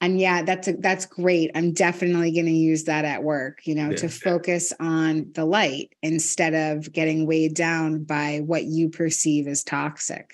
[0.00, 1.50] and yeah, that's a, that's great.
[1.56, 3.58] I'm definitely going to use that at work.
[3.64, 3.96] You know, yeah.
[3.96, 9.64] to focus on the light instead of getting weighed down by what you perceive as
[9.64, 10.32] toxic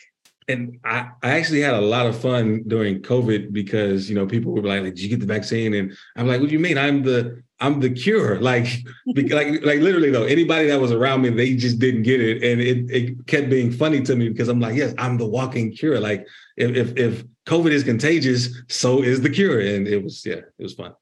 [0.49, 4.53] and I, I actually had a lot of fun during COVID because you know people
[4.53, 6.79] were like, "Did you get the vaccine?" And I'm like, "What do you mean?
[6.79, 8.67] I'm the I'm the cure." Like,
[9.07, 12.61] like, like literally though, anybody that was around me, they just didn't get it, and
[12.61, 15.99] it it kept being funny to me because I'm like, "Yes, I'm the walking cure."
[15.99, 20.43] Like, if if if COVID is contagious, so is the cure, and it was yeah,
[20.59, 20.95] it was fun.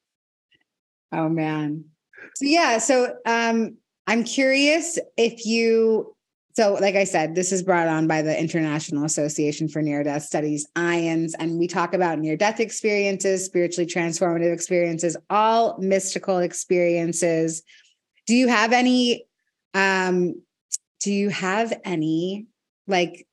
[1.13, 1.85] Oh man,
[2.37, 6.14] so yeah, so um, I'm curious if you
[6.55, 10.23] so, like I said, this is brought on by the International Association for Near Death
[10.23, 17.65] Studies, IANDS, and we talk about near death experiences, spiritually transformative experiences, all mystical experiences.
[18.29, 19.27] Do you have any?
[19.75, 20.43] Um,
[21.01, 22.47] do you have any
[22.87, 23.27] like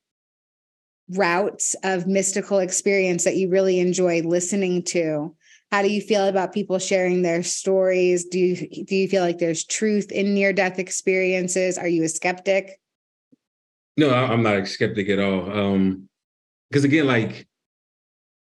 [1.08, 5.36] routes of mystical experience that you really enjoy listening to?
[5.70, 8.24] How do you feel about people sharing their stories?
[8.24, 11.78] Do you do you feel like there's truth in near death experiences?
[11.78, 12.80] Are you a skeptic?
[14.02, 15.50] No, I'm not a skeptic at all.
[15.50, 16.08] Um,
[16.68, 17.46] because again, like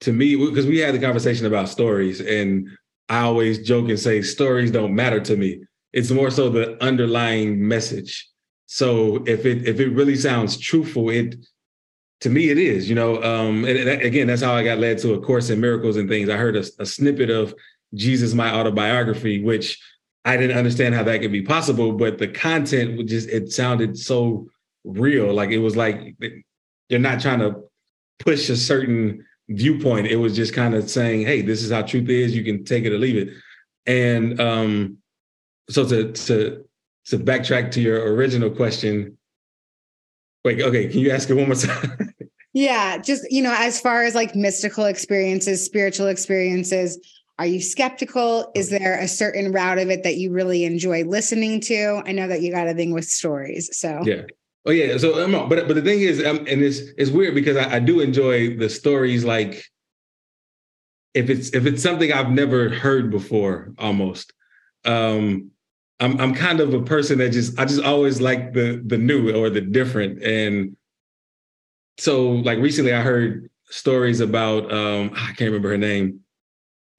[0.02, 2.68] to me, because we had the conversation about stories, and
[3.08, 5.62] I always joke and say stories don't matter to me.
[5.92, 8.28] It's more so the underlying message.
[8.66, 11.34] So if it if it really sounds truthful, it
[12.20, 12.88] to me it is.
[12.88, 15.60] You know, um, and, and again, that's how I got led to a course in
[15.60, 16.28] miracles and things.
[16.28, 17.54] I heard a, a snippet of
[17.94, 19.82] Jesus, my autobiography, which
[20.24, 24.48] I didn't understand how that could be possible, but the content just it sounded so
[24.84, 25.32] real.
[25.32, 26.16] Like it was like
[26.88, 27.62] they're not trying to
[28.18, 30.06] push a certain viewpoint.
[30.06, 32.34] It was just kind of saying, "Hey, this is how truth is.
[32.34, 33.34] You can take it or leave it."
[33.86, 34.98] And um,
[35.68, 36.64] so to to
[37.06, 39.16] to backtrack to your original question.
[40.44, 42.14] Wait, okay, can you ask it one more time?
[42.54, 46.98] yeah, just you know, as far as like mystical experiences, spiritual experiences,
[47.38, 48.50] are you skeptical?
[48.54, 52.02] Is there a certain route of it that you really enjoy listening to?
[52.06, 54.22] I know that you got a thing with stories, so yeah.
[54.70, 57.56] Oh yeah, so um, but but the thing is, um, and it's it's weird because
[57.56, 59.24] I, I do enjoy the stories.
[59.24, 59.64] Like
[61.12, 64.32] if it's if it's something I've never heard before, almost.
[64.84, 65.50] Um,
[65.98, 69.34] I'm I'm kind of a person that just I just always like the the new
[69.34, 70.76] or the different, and
[71.98, 76.20] so like recently I heard stories about um I can't remember her name,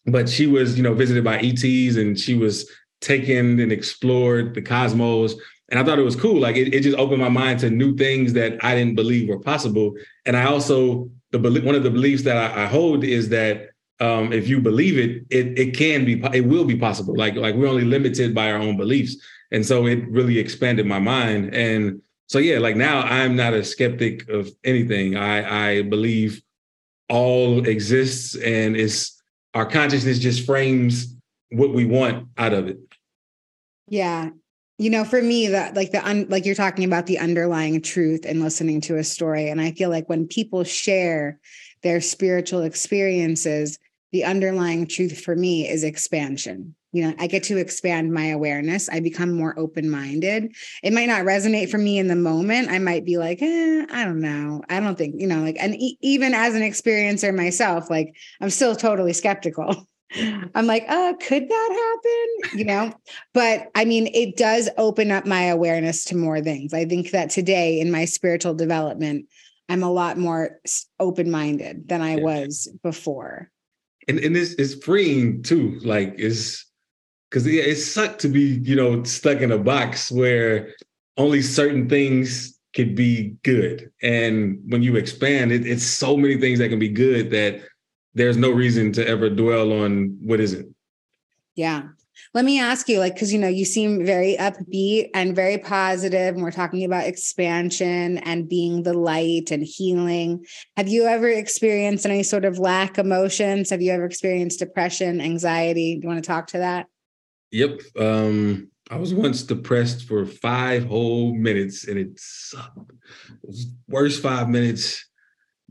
[0.07, 2.69] but she was you know visited by ETs and she was
[2.99, 5.35] taken and explored the cosmos
[5.71, 6.39] and I thought it was cool.
[6.39, 9.39] Like it, it just opened my mind to new things that I didn't believe were
[9.39, 9.95] possible.
[10.25, 13.69] And I also the one of the beliefs that I, I hold is that
[14.01, 17.15] um, if you believe it, it it can be it will be possible.
[17.15, 19.15] Like like we're only limited by our own beliefs,
[19.51, 21.55] and so it really expanded my mind.
[21.55, 25.15] And so yeah, like now I'm not a skeptic of anything.
[25.15, 26.41] I I believe
[27.09, 29.21] all exists, and it's
[29.53, 31.15] our consciousness just frames
[31.51, 32.79] what we want out of it.
[33.87, 34.31] Yeah,
[34.81, 38.25] you know for me that like the un, like you're talking about the underlying truth
[38.25, 41.39] and listening to a story and i feel like when people share
[41.83, 43.77] their spiritual experiences
[44.11, 46.75] the underlying truth for me is expansion.
[46.91, 48.89] You know i get to expand my awareness.
[48.89, 50.53] I become more open-minded.
[50.83, 52.69] It might not resonate for me in the moment.
[52.69, 54.63] I might be like eh, i don't know.
[54.67, 58.49] I don't think you know like and e- even as an experiencer myself like i'm
[58.49, 62.59] still totally skeptical I'm like, uh, could that happen?
[62.59, 62.93] You know,
[63.33, 66.73] but I mean, it does open up my awareness to more things.
[66.73, 69.27] I think that today in my spiritual development,
[69.69, 70.59] I'm a lot more
[70.99, 73.49] open minded than I was before.
[74.07, 75.79] And and it's, it's freeing too.
[75.83, 76.65] Like it's
[77.29, 80.73] because it, it sucked to be, you know, stuck in a box where
[81.17, 83.91] only certain things could be good.
[84.01, 87.61] And when you expand, it, it's so many things that can be good that
[88.13, 90.75] there's no reason to ever dwell on what isn't.
[91.55, 91.83] Yeah.
[92.33, 96.35] Let me ask you, like, because you know, you seem very upbeat and very positive,
[96.35, 100.45] and we're talking about expansion and being the light and healing.
[100.77, 103.69] Have you ever experienced any sort of lack emotions?
[103.69, 105.95] Have you ever experienced depression, anxiety?
[105.95, 106.87] Do you want to talk to that?
[107.51, 107.81] Yep.
[107.99, 112.91] Um, I was once depressed for five whole minutes and it sucked.
[113.43, 115.05] It was worst five minutes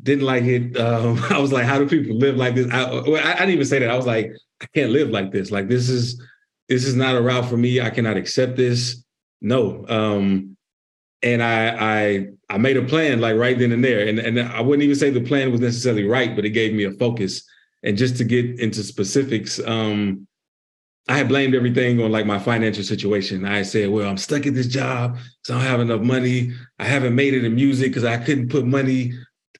[0.02, 0.76] didn't like it.
[0.80, 2.70] Um, I was like, how do people live like this?
[2.72, 3.90] I, I, I, didn't even say that.
[3.90, 5.50] I was like, I can't live like this.
[5.50, 6.20] Like this is
[6.68, 7.80] this is not a route for me.
[7.80, 9.04] I cannot accept this.
[9.40, 9.84] No.
[9.88, 10.56] Um,
[11.22, 14.06] and I I I made a plan like right then and there.
[14.06, 16.84] And and I wouldn't even say the plan was necessarily right, but it gave me
[16.84, 17.42] a focus.
[17.82, 20.26] And just to get into specifics, um,
[21.08, 23.44] I had blamed everything on like my financial situation.
[23.44, 26.52] I said, well, I'm stuck at this job, so I don't have enough money.
[26.78, 29.14] I haven't made it in music because I couldn't put money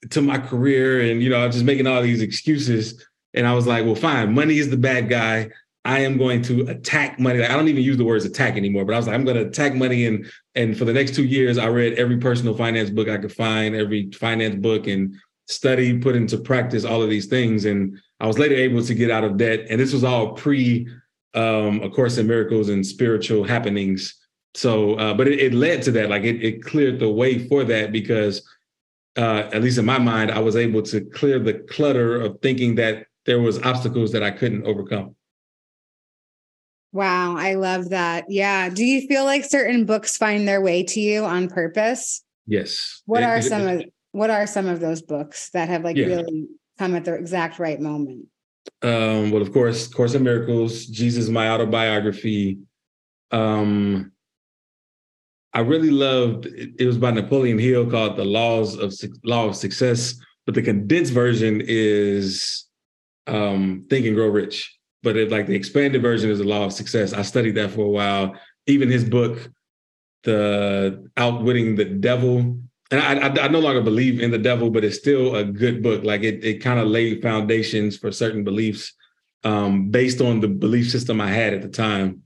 [0.09, 3.05] to my career and you know, I was just making all these excuses.
[3.33, 5.49] And I was like, well, fine, money is the bad guy.
[5.83, 7.39] I am going to attack money.
[7.39, 9.37] Like, I don't even use the words attack anymore, but I was like, I'm going
[9.37, 10.05] to attack money.
[10.05, 13.33] And and for the next two years, I read every personal finance book I could
[13.33, 15.15] find, every finance book, and
[15.47, 17.65] study, put into practice all of these things.
[17.65, 19.65] And I was later able to get out of debt.
[19.69, 20.87] And this was all pre
[21.33, 24.15] um, A Course in Miracles and spiritual happenings.
[24.53, 26.09] So, uh, but it, it led to that.
[26.09, 28.47] Like it, it cleared the way for that because
[29.17, 32.75] uh, at least in my mind, I was able to clear the clutter of thinking
[32.75, 35.15] that there was obstacles that I couldn't overcome.
[36.93, 38.25] Wow, I love that.
[38.27, 38.69] Yeah.
[38.69, 42.23] Do you feel like certain books find their way to you on purpose?
[42.45, 43.01] Yes.
[43.05, 45.95] What it, are some it, of what are some of those books that have like
[45.95, 46.07] yeah.
[46.07, 46.47] really
[46.77, 48.25] come at the exact right moment?
[48.81, 52.59] Um, well, of course, Course in Miracles, Jesus, my autobiography.
[53.31, 54.11] Um,
[55.53, 58.93] I really loved it was by Napoleon Hill called The Laws of
[59.23, 62.65] Law of Success, but the condensed version is
[63.27, 64.77] um, Think and Grow Rich.
[65.03, 67.11] But it, like the expanded version is The Law of Success.
[67.11, 68.35] I studied that for a while.
[68.67, 69.51] Even his book,
[70.23, 72.57] The Outwitting the Devil,
[72.91, 75.81] and I, I, I no longer believe in the devil, but it's still a good
[75.81, 76.03] book.
[76.03, 78.93] Like it, it kind of laid foundations for certain beliefs
[79.43, 82.23] um, based on the belief system I had at the time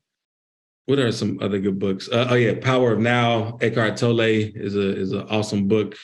[0.85, 2.09] what are some other good books?
[2.09, 3.57] Uh, oh yeah, Power of Now.
[3.61, 5.95] Eckhart Tolle is a is an awesome book.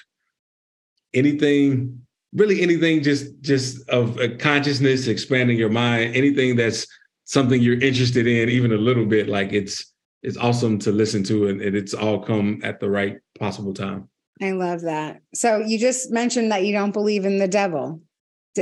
[1.14, 2.02] Anything,
[2.34, 6.16] really anything, just just of consciousness, expanding your mind.
[6.16, 6.88] Anything that's
[7.26, 9.30] something you're interested in, even a little bit.
[9.30, 13.18] Like it's it's awesome to listen to, and, and it's all come at the right
[13.40, 14.10] possible time.
[14.42, 15.22] I love that.
[15.36, 18.02] So you just mentioned that you don't believe in the devil.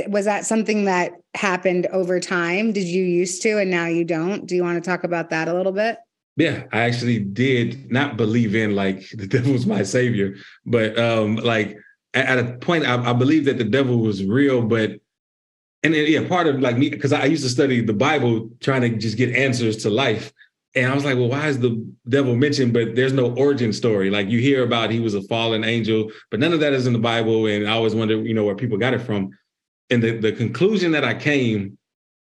[0.08, 2.72] Was that something that happened over time?
[2.72, 4.46] Did you used to and now you don't?
[4.46, 5.96] Do you want to talk about that a little bit?
[6.36, 11.36] Yeah, I actually did not believe in like the devil was my savior, but um
[11.36, 11.76] like
[12.14, 14.92] at, a point I, I believed that the devil was real, but
[15.82, 18.90] and yeah, part of like me because I used to study the Bible trying to
[18.90, 20.32] just get answers to life.
[20.76, 22.72] And I was like, well, why is the devil mentioned?
[22.72, 24.08] But there's no origin story.
[24.08, 26.92] Like you hear about he was a fallen angel, but none of that is in
[26.92, 27.46] the Bible.
[27.46, 29.30] And I always wonder, you know, where people got it from.
[29.88, 31.76] And the, the conclusion that I came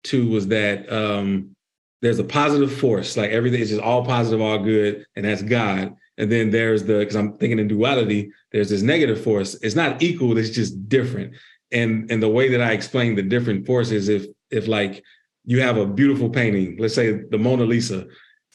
[0.04, 1.55] to was that um,
[2.02, 5.94] there's a positive force, like everything is just all positive, all good, and that's God.
[6.18, 9.54] And then there's the because I'm thinking in duality, there's this negative force.
[9.62, 11.34] It's not equal, it's just different.
[11.72, 15.02] And and the way that I explain the different forces, if if like
[15.44, 18.06] you have a beautiful painting, let's say the Mona Lisa,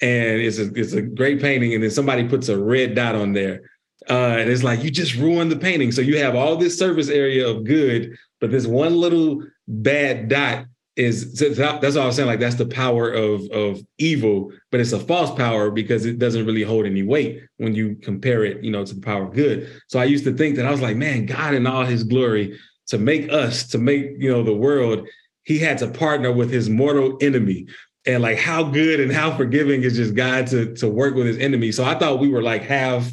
[0.01, 3.33] and it's a it's a great painting, and then somebody puts a red dot on
[3.33, 3.61] there.
[4.09, 5.91] Uh, and it's like you just ruined the painting.
[5.91, 10.65] So you have all this surface area of good, but this one little bad dot
[10.97, 12.27] is that's all I'm saying.
[12.27, 16.45] Like that's the power of of evil, but it's a false power because it doesn't
[16.45, 19.69] really hold any weight when you compare it, you know, to the power of good.
[19.87, 22.59] So I used to think that I was like, man, God in all His glory
[22.87, 25.07] to make us, to make you know the world,
[25.43, 27.67] He had to partner with His mortal enemy.
[28.05, 31.37] and like how good and how forgiving is just God to to work with his
[31.37, 31.71] enemy.
[31.71, 33.09] So I thought we were like half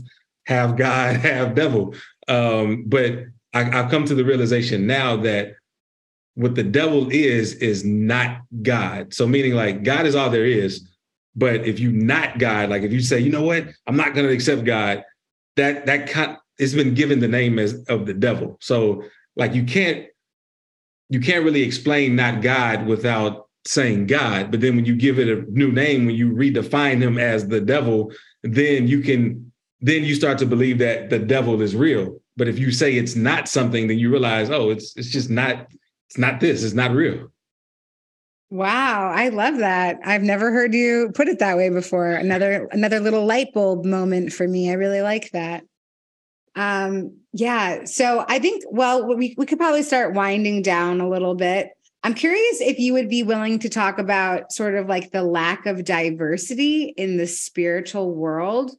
[0.47, 1.95] half God, half devil.
[2.27, 3.25] Um, but
[3.55, 5.55] I, I've come to the realization now that
[6.39, 9.13] what the devil is is not God.
[9.13, 10.89] So meaning like God is all there is.
[11.35, 14.25] But if you not God, like if you say, you know what, I'm not going
[14.25, 15.03] to accept God,
[15.57, 18.57] that that kind it's been given the name as of the devil.
[18.61, 19.03] So
[19.35, 20.07] like you can't
[21.09, 24.53] you can't really explain not God without saying God.
[24.53, 27.61] But then when you give it a new name, when you redefine him as the
[27.61, 28.13] devil,
[28.45, 32.21] then you can then you start to believe that the devil is real.
[32.37, 35.67] But if you say it's not something, then you realize, oh, it's it's just not
[36.09, 37.31] it's not this, it's not real.
[38.51, 39.99] Wow, I love that.
[40.05, 42.13] I've never heard you put it that way before.
[42.13, 44.71] Another another little light bulb moment for me.
[44.71, 45.65] I really like that.
[46.57, 51.35] Um yeah, so I think well we we could probably start winding down a little
[51.35, 51.73] bit.
[52.03, 55.67] I'm curious if you would be willing to talk about sort of like the lack
[55.67, 58.71] of diversity in the spiritual world.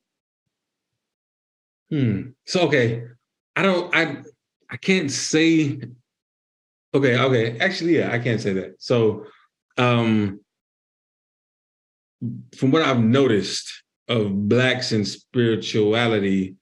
[1.91, 2.30] Hmm.
[2.47, 3.03] So okay,
[3.55, 4.23] I don't I
[4.71, 5.80] I can't say
[6.94, 7.58] okay, okay.
[7.60, 8.76] Actually, yeah, I can't say that.
[8.80, 9.26] So
[9.78, 10.40] um
[12.58, 16.56] from what I've noticed of blacks and spirituality,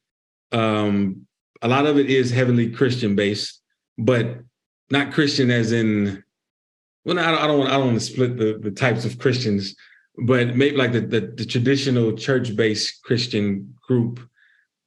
[0.52, 1.26] um,
[1.62, 3.62] a lot of it is heavily Christian based,
[3.98, 4.40] but
[4.92, 6.24] not Christian as in
[7.04, 9.18] well, I don't, I don't want I don't want to split the, the types of
[9.18, 9.76] Christians,
[10.18, 14.20] but maybe like the, the, the traditional church based Christian group,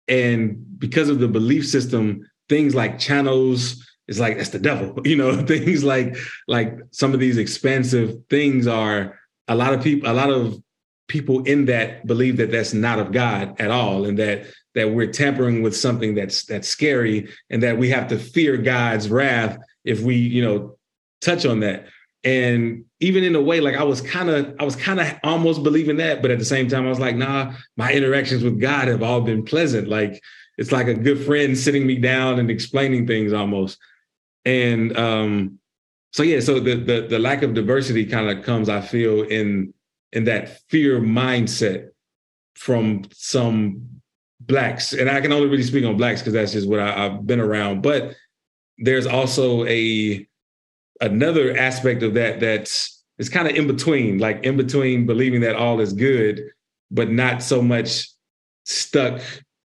[0.07, 5.17] and because of the belief system, things like channels is like that's the devil, you
[5.17, 5.35] know.
[5.47, 10.31] things like like some of these expensive things are a lot of people a lot
[10.31, 10.63] of
[11.09, 15.11] people in that believe that that's not of God at all, and that that we're
[15.11, 20.01] tampering with something that's that's scary, and that we have to fear God's wrath if
[20.01, 20.77] we you know
[21.23, 21.87] touch on that
[22.25, 25.63] and even in a way like i was kind of i was kind of almost
[25.63, 28.89] believing that but at the same time i was like nah my interactions with god
[28.89, 30.21] have all been pleasant like
[30.59, 33.79] it's like a good friend sitting me down and explaining things almost
[34.45, 35.59] and um
[36.13, 39.73] so yeah so the the, the lack of diversity kind of comes i feel in
[40.13, 41.91] in that fear mindset
[42.55, 43.87] from some
[44.41, 47.27] blacks and i can only really speak on blacks because that's just what I, i've
[47.27, 48.15] been around but
[48.79, 50.27] there's also a
[51.01, 55.55] another aspect of that that's it's kind of in between, like in between believing that
[55.55, 56.43] all is good,
[56.91, 58.09] but not so much
[58.65, 59.21] stuck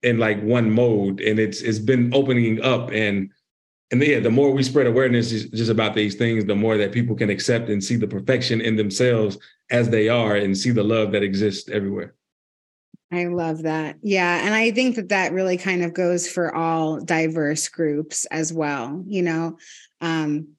[0.03, 1.21] in like one mode.
[1.21, 3.31] And it's it's been opening up and
[3.91, 7.15] and yeah, the more we spread awareness just about these things, the more that people
[7.15, 9.37] can accept and see the perfection in themselves
[9.71, 12.13] as they are and see the love that exists everywhere.
[13.11, 13.97] I love that.
[14.01, 14.45] Yeah.
[14.45, 19.01] And I think that that really kind of goes for all diverse groups as well.
[19.07, 19.57] You know,
[20.01, 20.49] um,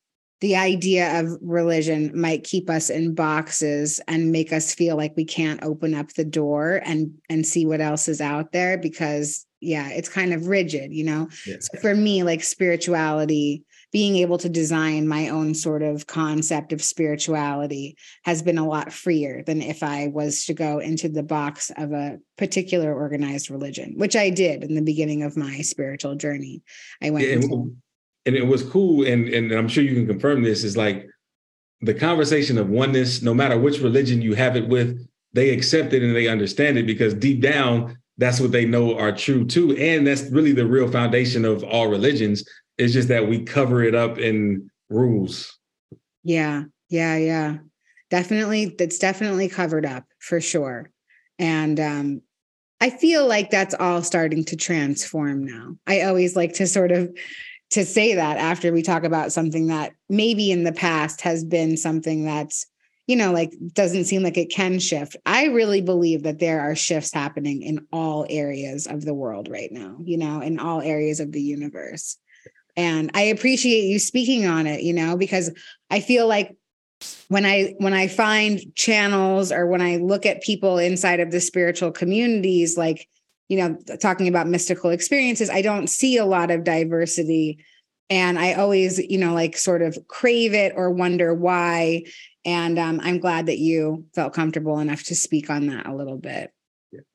[0.41, 5.27] the idea of religion might keep us in boxes and make us feel like we
[5.27, 9.89] can't open up the door and and see what else is out there because yeah
[9.91, 11.57] it's kind of rigid you know yeah.
[11.61, 16.83] so for me like spirituality being able to design my own sort of concept of
[16.83, 21.71] spirituality has been a lot freer than if I was to go into the box
[21.77, 26.63] of a particular organized religion, which I did in the beginning of my spiritual journey.
[27.03, 27.27] I went.
[27.27, 27.77] Yeah, into-
[28.27, 31.07] and it was cool, and and I'm sure you can confirm this, is like
[31.81, 36.03] the conversation of oneness, no matter which religion you have it with, they accept it
[36.03, 39.77] and they understand it because deep down, that's what they know are true too.
[39.77, 42.45] And that's really the real foundation of all religions.
[42.77, 45.57] It's just that we cover it up in rules.
[46.25, 47.59] Yeah, yeah, yeah.
[48.11, 50.91] Definitely, that's definitely covered up for sure.
[51.39, 52.23] And um,
[52.81, 55.77] I feel like that's all starting to transform now.
[55.87, 57.17] I always like to sort of
[57.71, 61.77] to say that after we talk about something that maybe in the past has been
[61.77, 62.67] something that's
[63.09, 66.77] you know like doesn't seem like it can shift i really believe that there are
[66.77, 71.19] shifts happening in all areas of the world right now you know in all areas
[71.19, 72.17] of the universe
[72.77, 75.51] and i appreciate you speaking on it you know because
[75.91, 76.57] i feel like
[77.29, 81.41] when i when i find channels or when i look at people inside of the
[81.41, 83.09] spiritual communities like
[83.49, 87.65] you know, talking about mystical experiences, I don't see a lot of diversity.
[88.11, 92.05] And I always, you know, like sort of crave it or wonder why.
[92.49, 96.17] And um, I'm glad that you felt comfortable enough to speak on that a little
[96.17, 96.51] bit.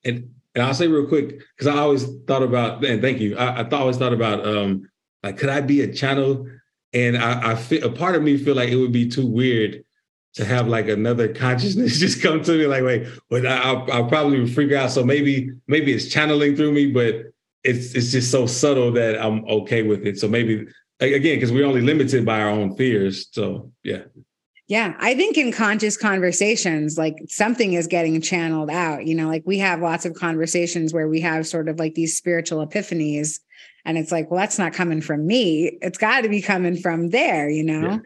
[0.06, 3.36] And and I'll say real quick because I always thought about and thank you.
[3.36, 4.88] I, I always thought about um
[5.24, 6.48] like could I be a channel?
[6.94, 9.84] And I, I feel a part of me feel like it would be too weird
[10.36, 14.46] to have like another consciousness just come to me like wait but I'll, I'll probably
[14.48, 17.16] freak out so maybe maybe it's channeling through me but
[17.64, 20.66] it's it's just so subtle that i'm okay with it so maybe
[21.00, 24.02] again because we're only limited by our own fears so yeah
[24.68, 29.06] Yeah, I think in conscious conversations, like something is getting channeled out.
[29.06, 32.16] You know, like we have lots of conversations where we have sort of like these
[32.16, 33.40] spiritual epiphanies.
[33.86, 35.78] And it's like, well, that's not coming from me.
[35.82, 37.82] It's got to be coming from there, you know?
[37.82, 37.98] Yeah.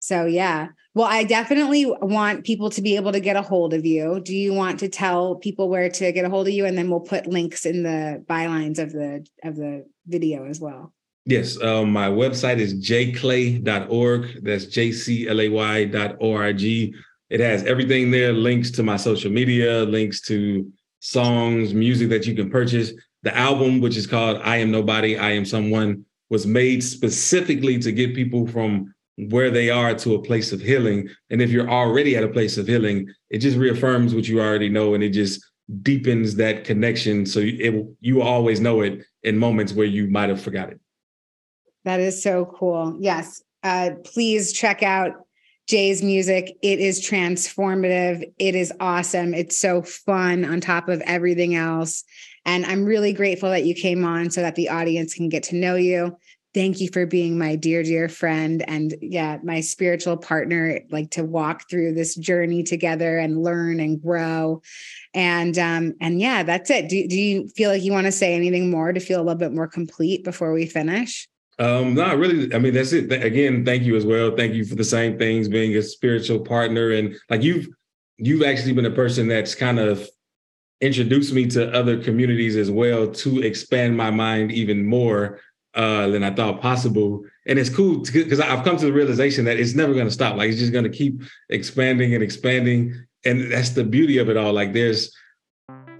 [0.00, 0.68] So, yeah.
[0.94, 4.20] Well, I definitely want people to be able to get a hold of you.
[4.20, 6.66] Do you want to tell people where to get a hold of you?
[6.66, 10.94] And then we'll put links in the bylines of the of the video as well.
[11.28, 14.44] Yes, um, my website is jclay.org.
[14.44, 16.62] That's jclay.org.
[17.28, 20.70] It has everything there, links to my social media, links to
[21.00, 22.92] songs, music that you can purchase.
[23.24, 27.90] The album, which is called I Am Nobody, I Am Someone, was made specifically to
[27.90, 31.08] get people from where they are to a place of healing.
[31.30, 34.68] And if you're already at a place of healing, it just reaffirms what you already
[34.68, 35.44] know and it just
[35.82, 37.26] deepens that connection.
[37.26, 40.78] So it, you always know it in moments where you might have forgot it.
[41.86, 42.96] That is so cool.
[43.00, 43.42] Yes.
[43.62, 45.12] Uh, please check out
[45.68, 46.56] Jay's music.
[46.60, 48.24] It is transformative.
[48.38, 49.32] It is awesome.
[49.32, 52.02] It's so fun on top of everything else.
[52.44, 55.56] And I'm really grateful that you came on so that the audience can get to
[55.56, 56.16] know you.
[56.54, 61.22] Thank you for being my dear, dear friend and yeah, my spiritual partner, like to
[61.22, 64.60] walk through this journey together and learn and grow.
[65.14, 66.88] And um, and yeah, that's it.
[66.88, 69.38] Do, do you feel like you want to say anything more to feel a little
[69.38, 71.28] bit more complete before we finish?
[71.58, 72.52] Um, no, really.
[72.54, 73.10] I mean, that's it.
[73.10, 74.36] Again, thank you as well.
[74.36, 77.68] Thank you for the same things, being a spiritual partner, and like you've
[78.18, 80.06] you've actually been a person that's kind of
[80.80, 85.40] introduced me to other communities as well to expand my mind even more
[85.74, 87.24] uh, than I thought possible.
[87.46, 90.36] And it's cool because I've come to the realization that it's never going to stop.
[90.36, 94.36] Like it's just going to keep expanding and expanding, and that's the beauty of it
[94.36, 94.52] all.
[94.52, 95.14] Like there's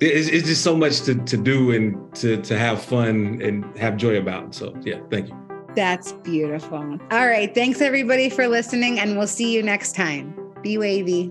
[0.01, 3.97] it's, it's just so much to to do and to to have fun and have
[3.97, 4.55] joy about.
[4.55, 5.46] So yeah, thank you.
[5.77, 6.99] That's beautiful.
[7.11, 7.55] All right.
[7.55, 10.35] Thanks everybody for listening, and we'll see you next time.
[10.63, 11.31] Be wavy.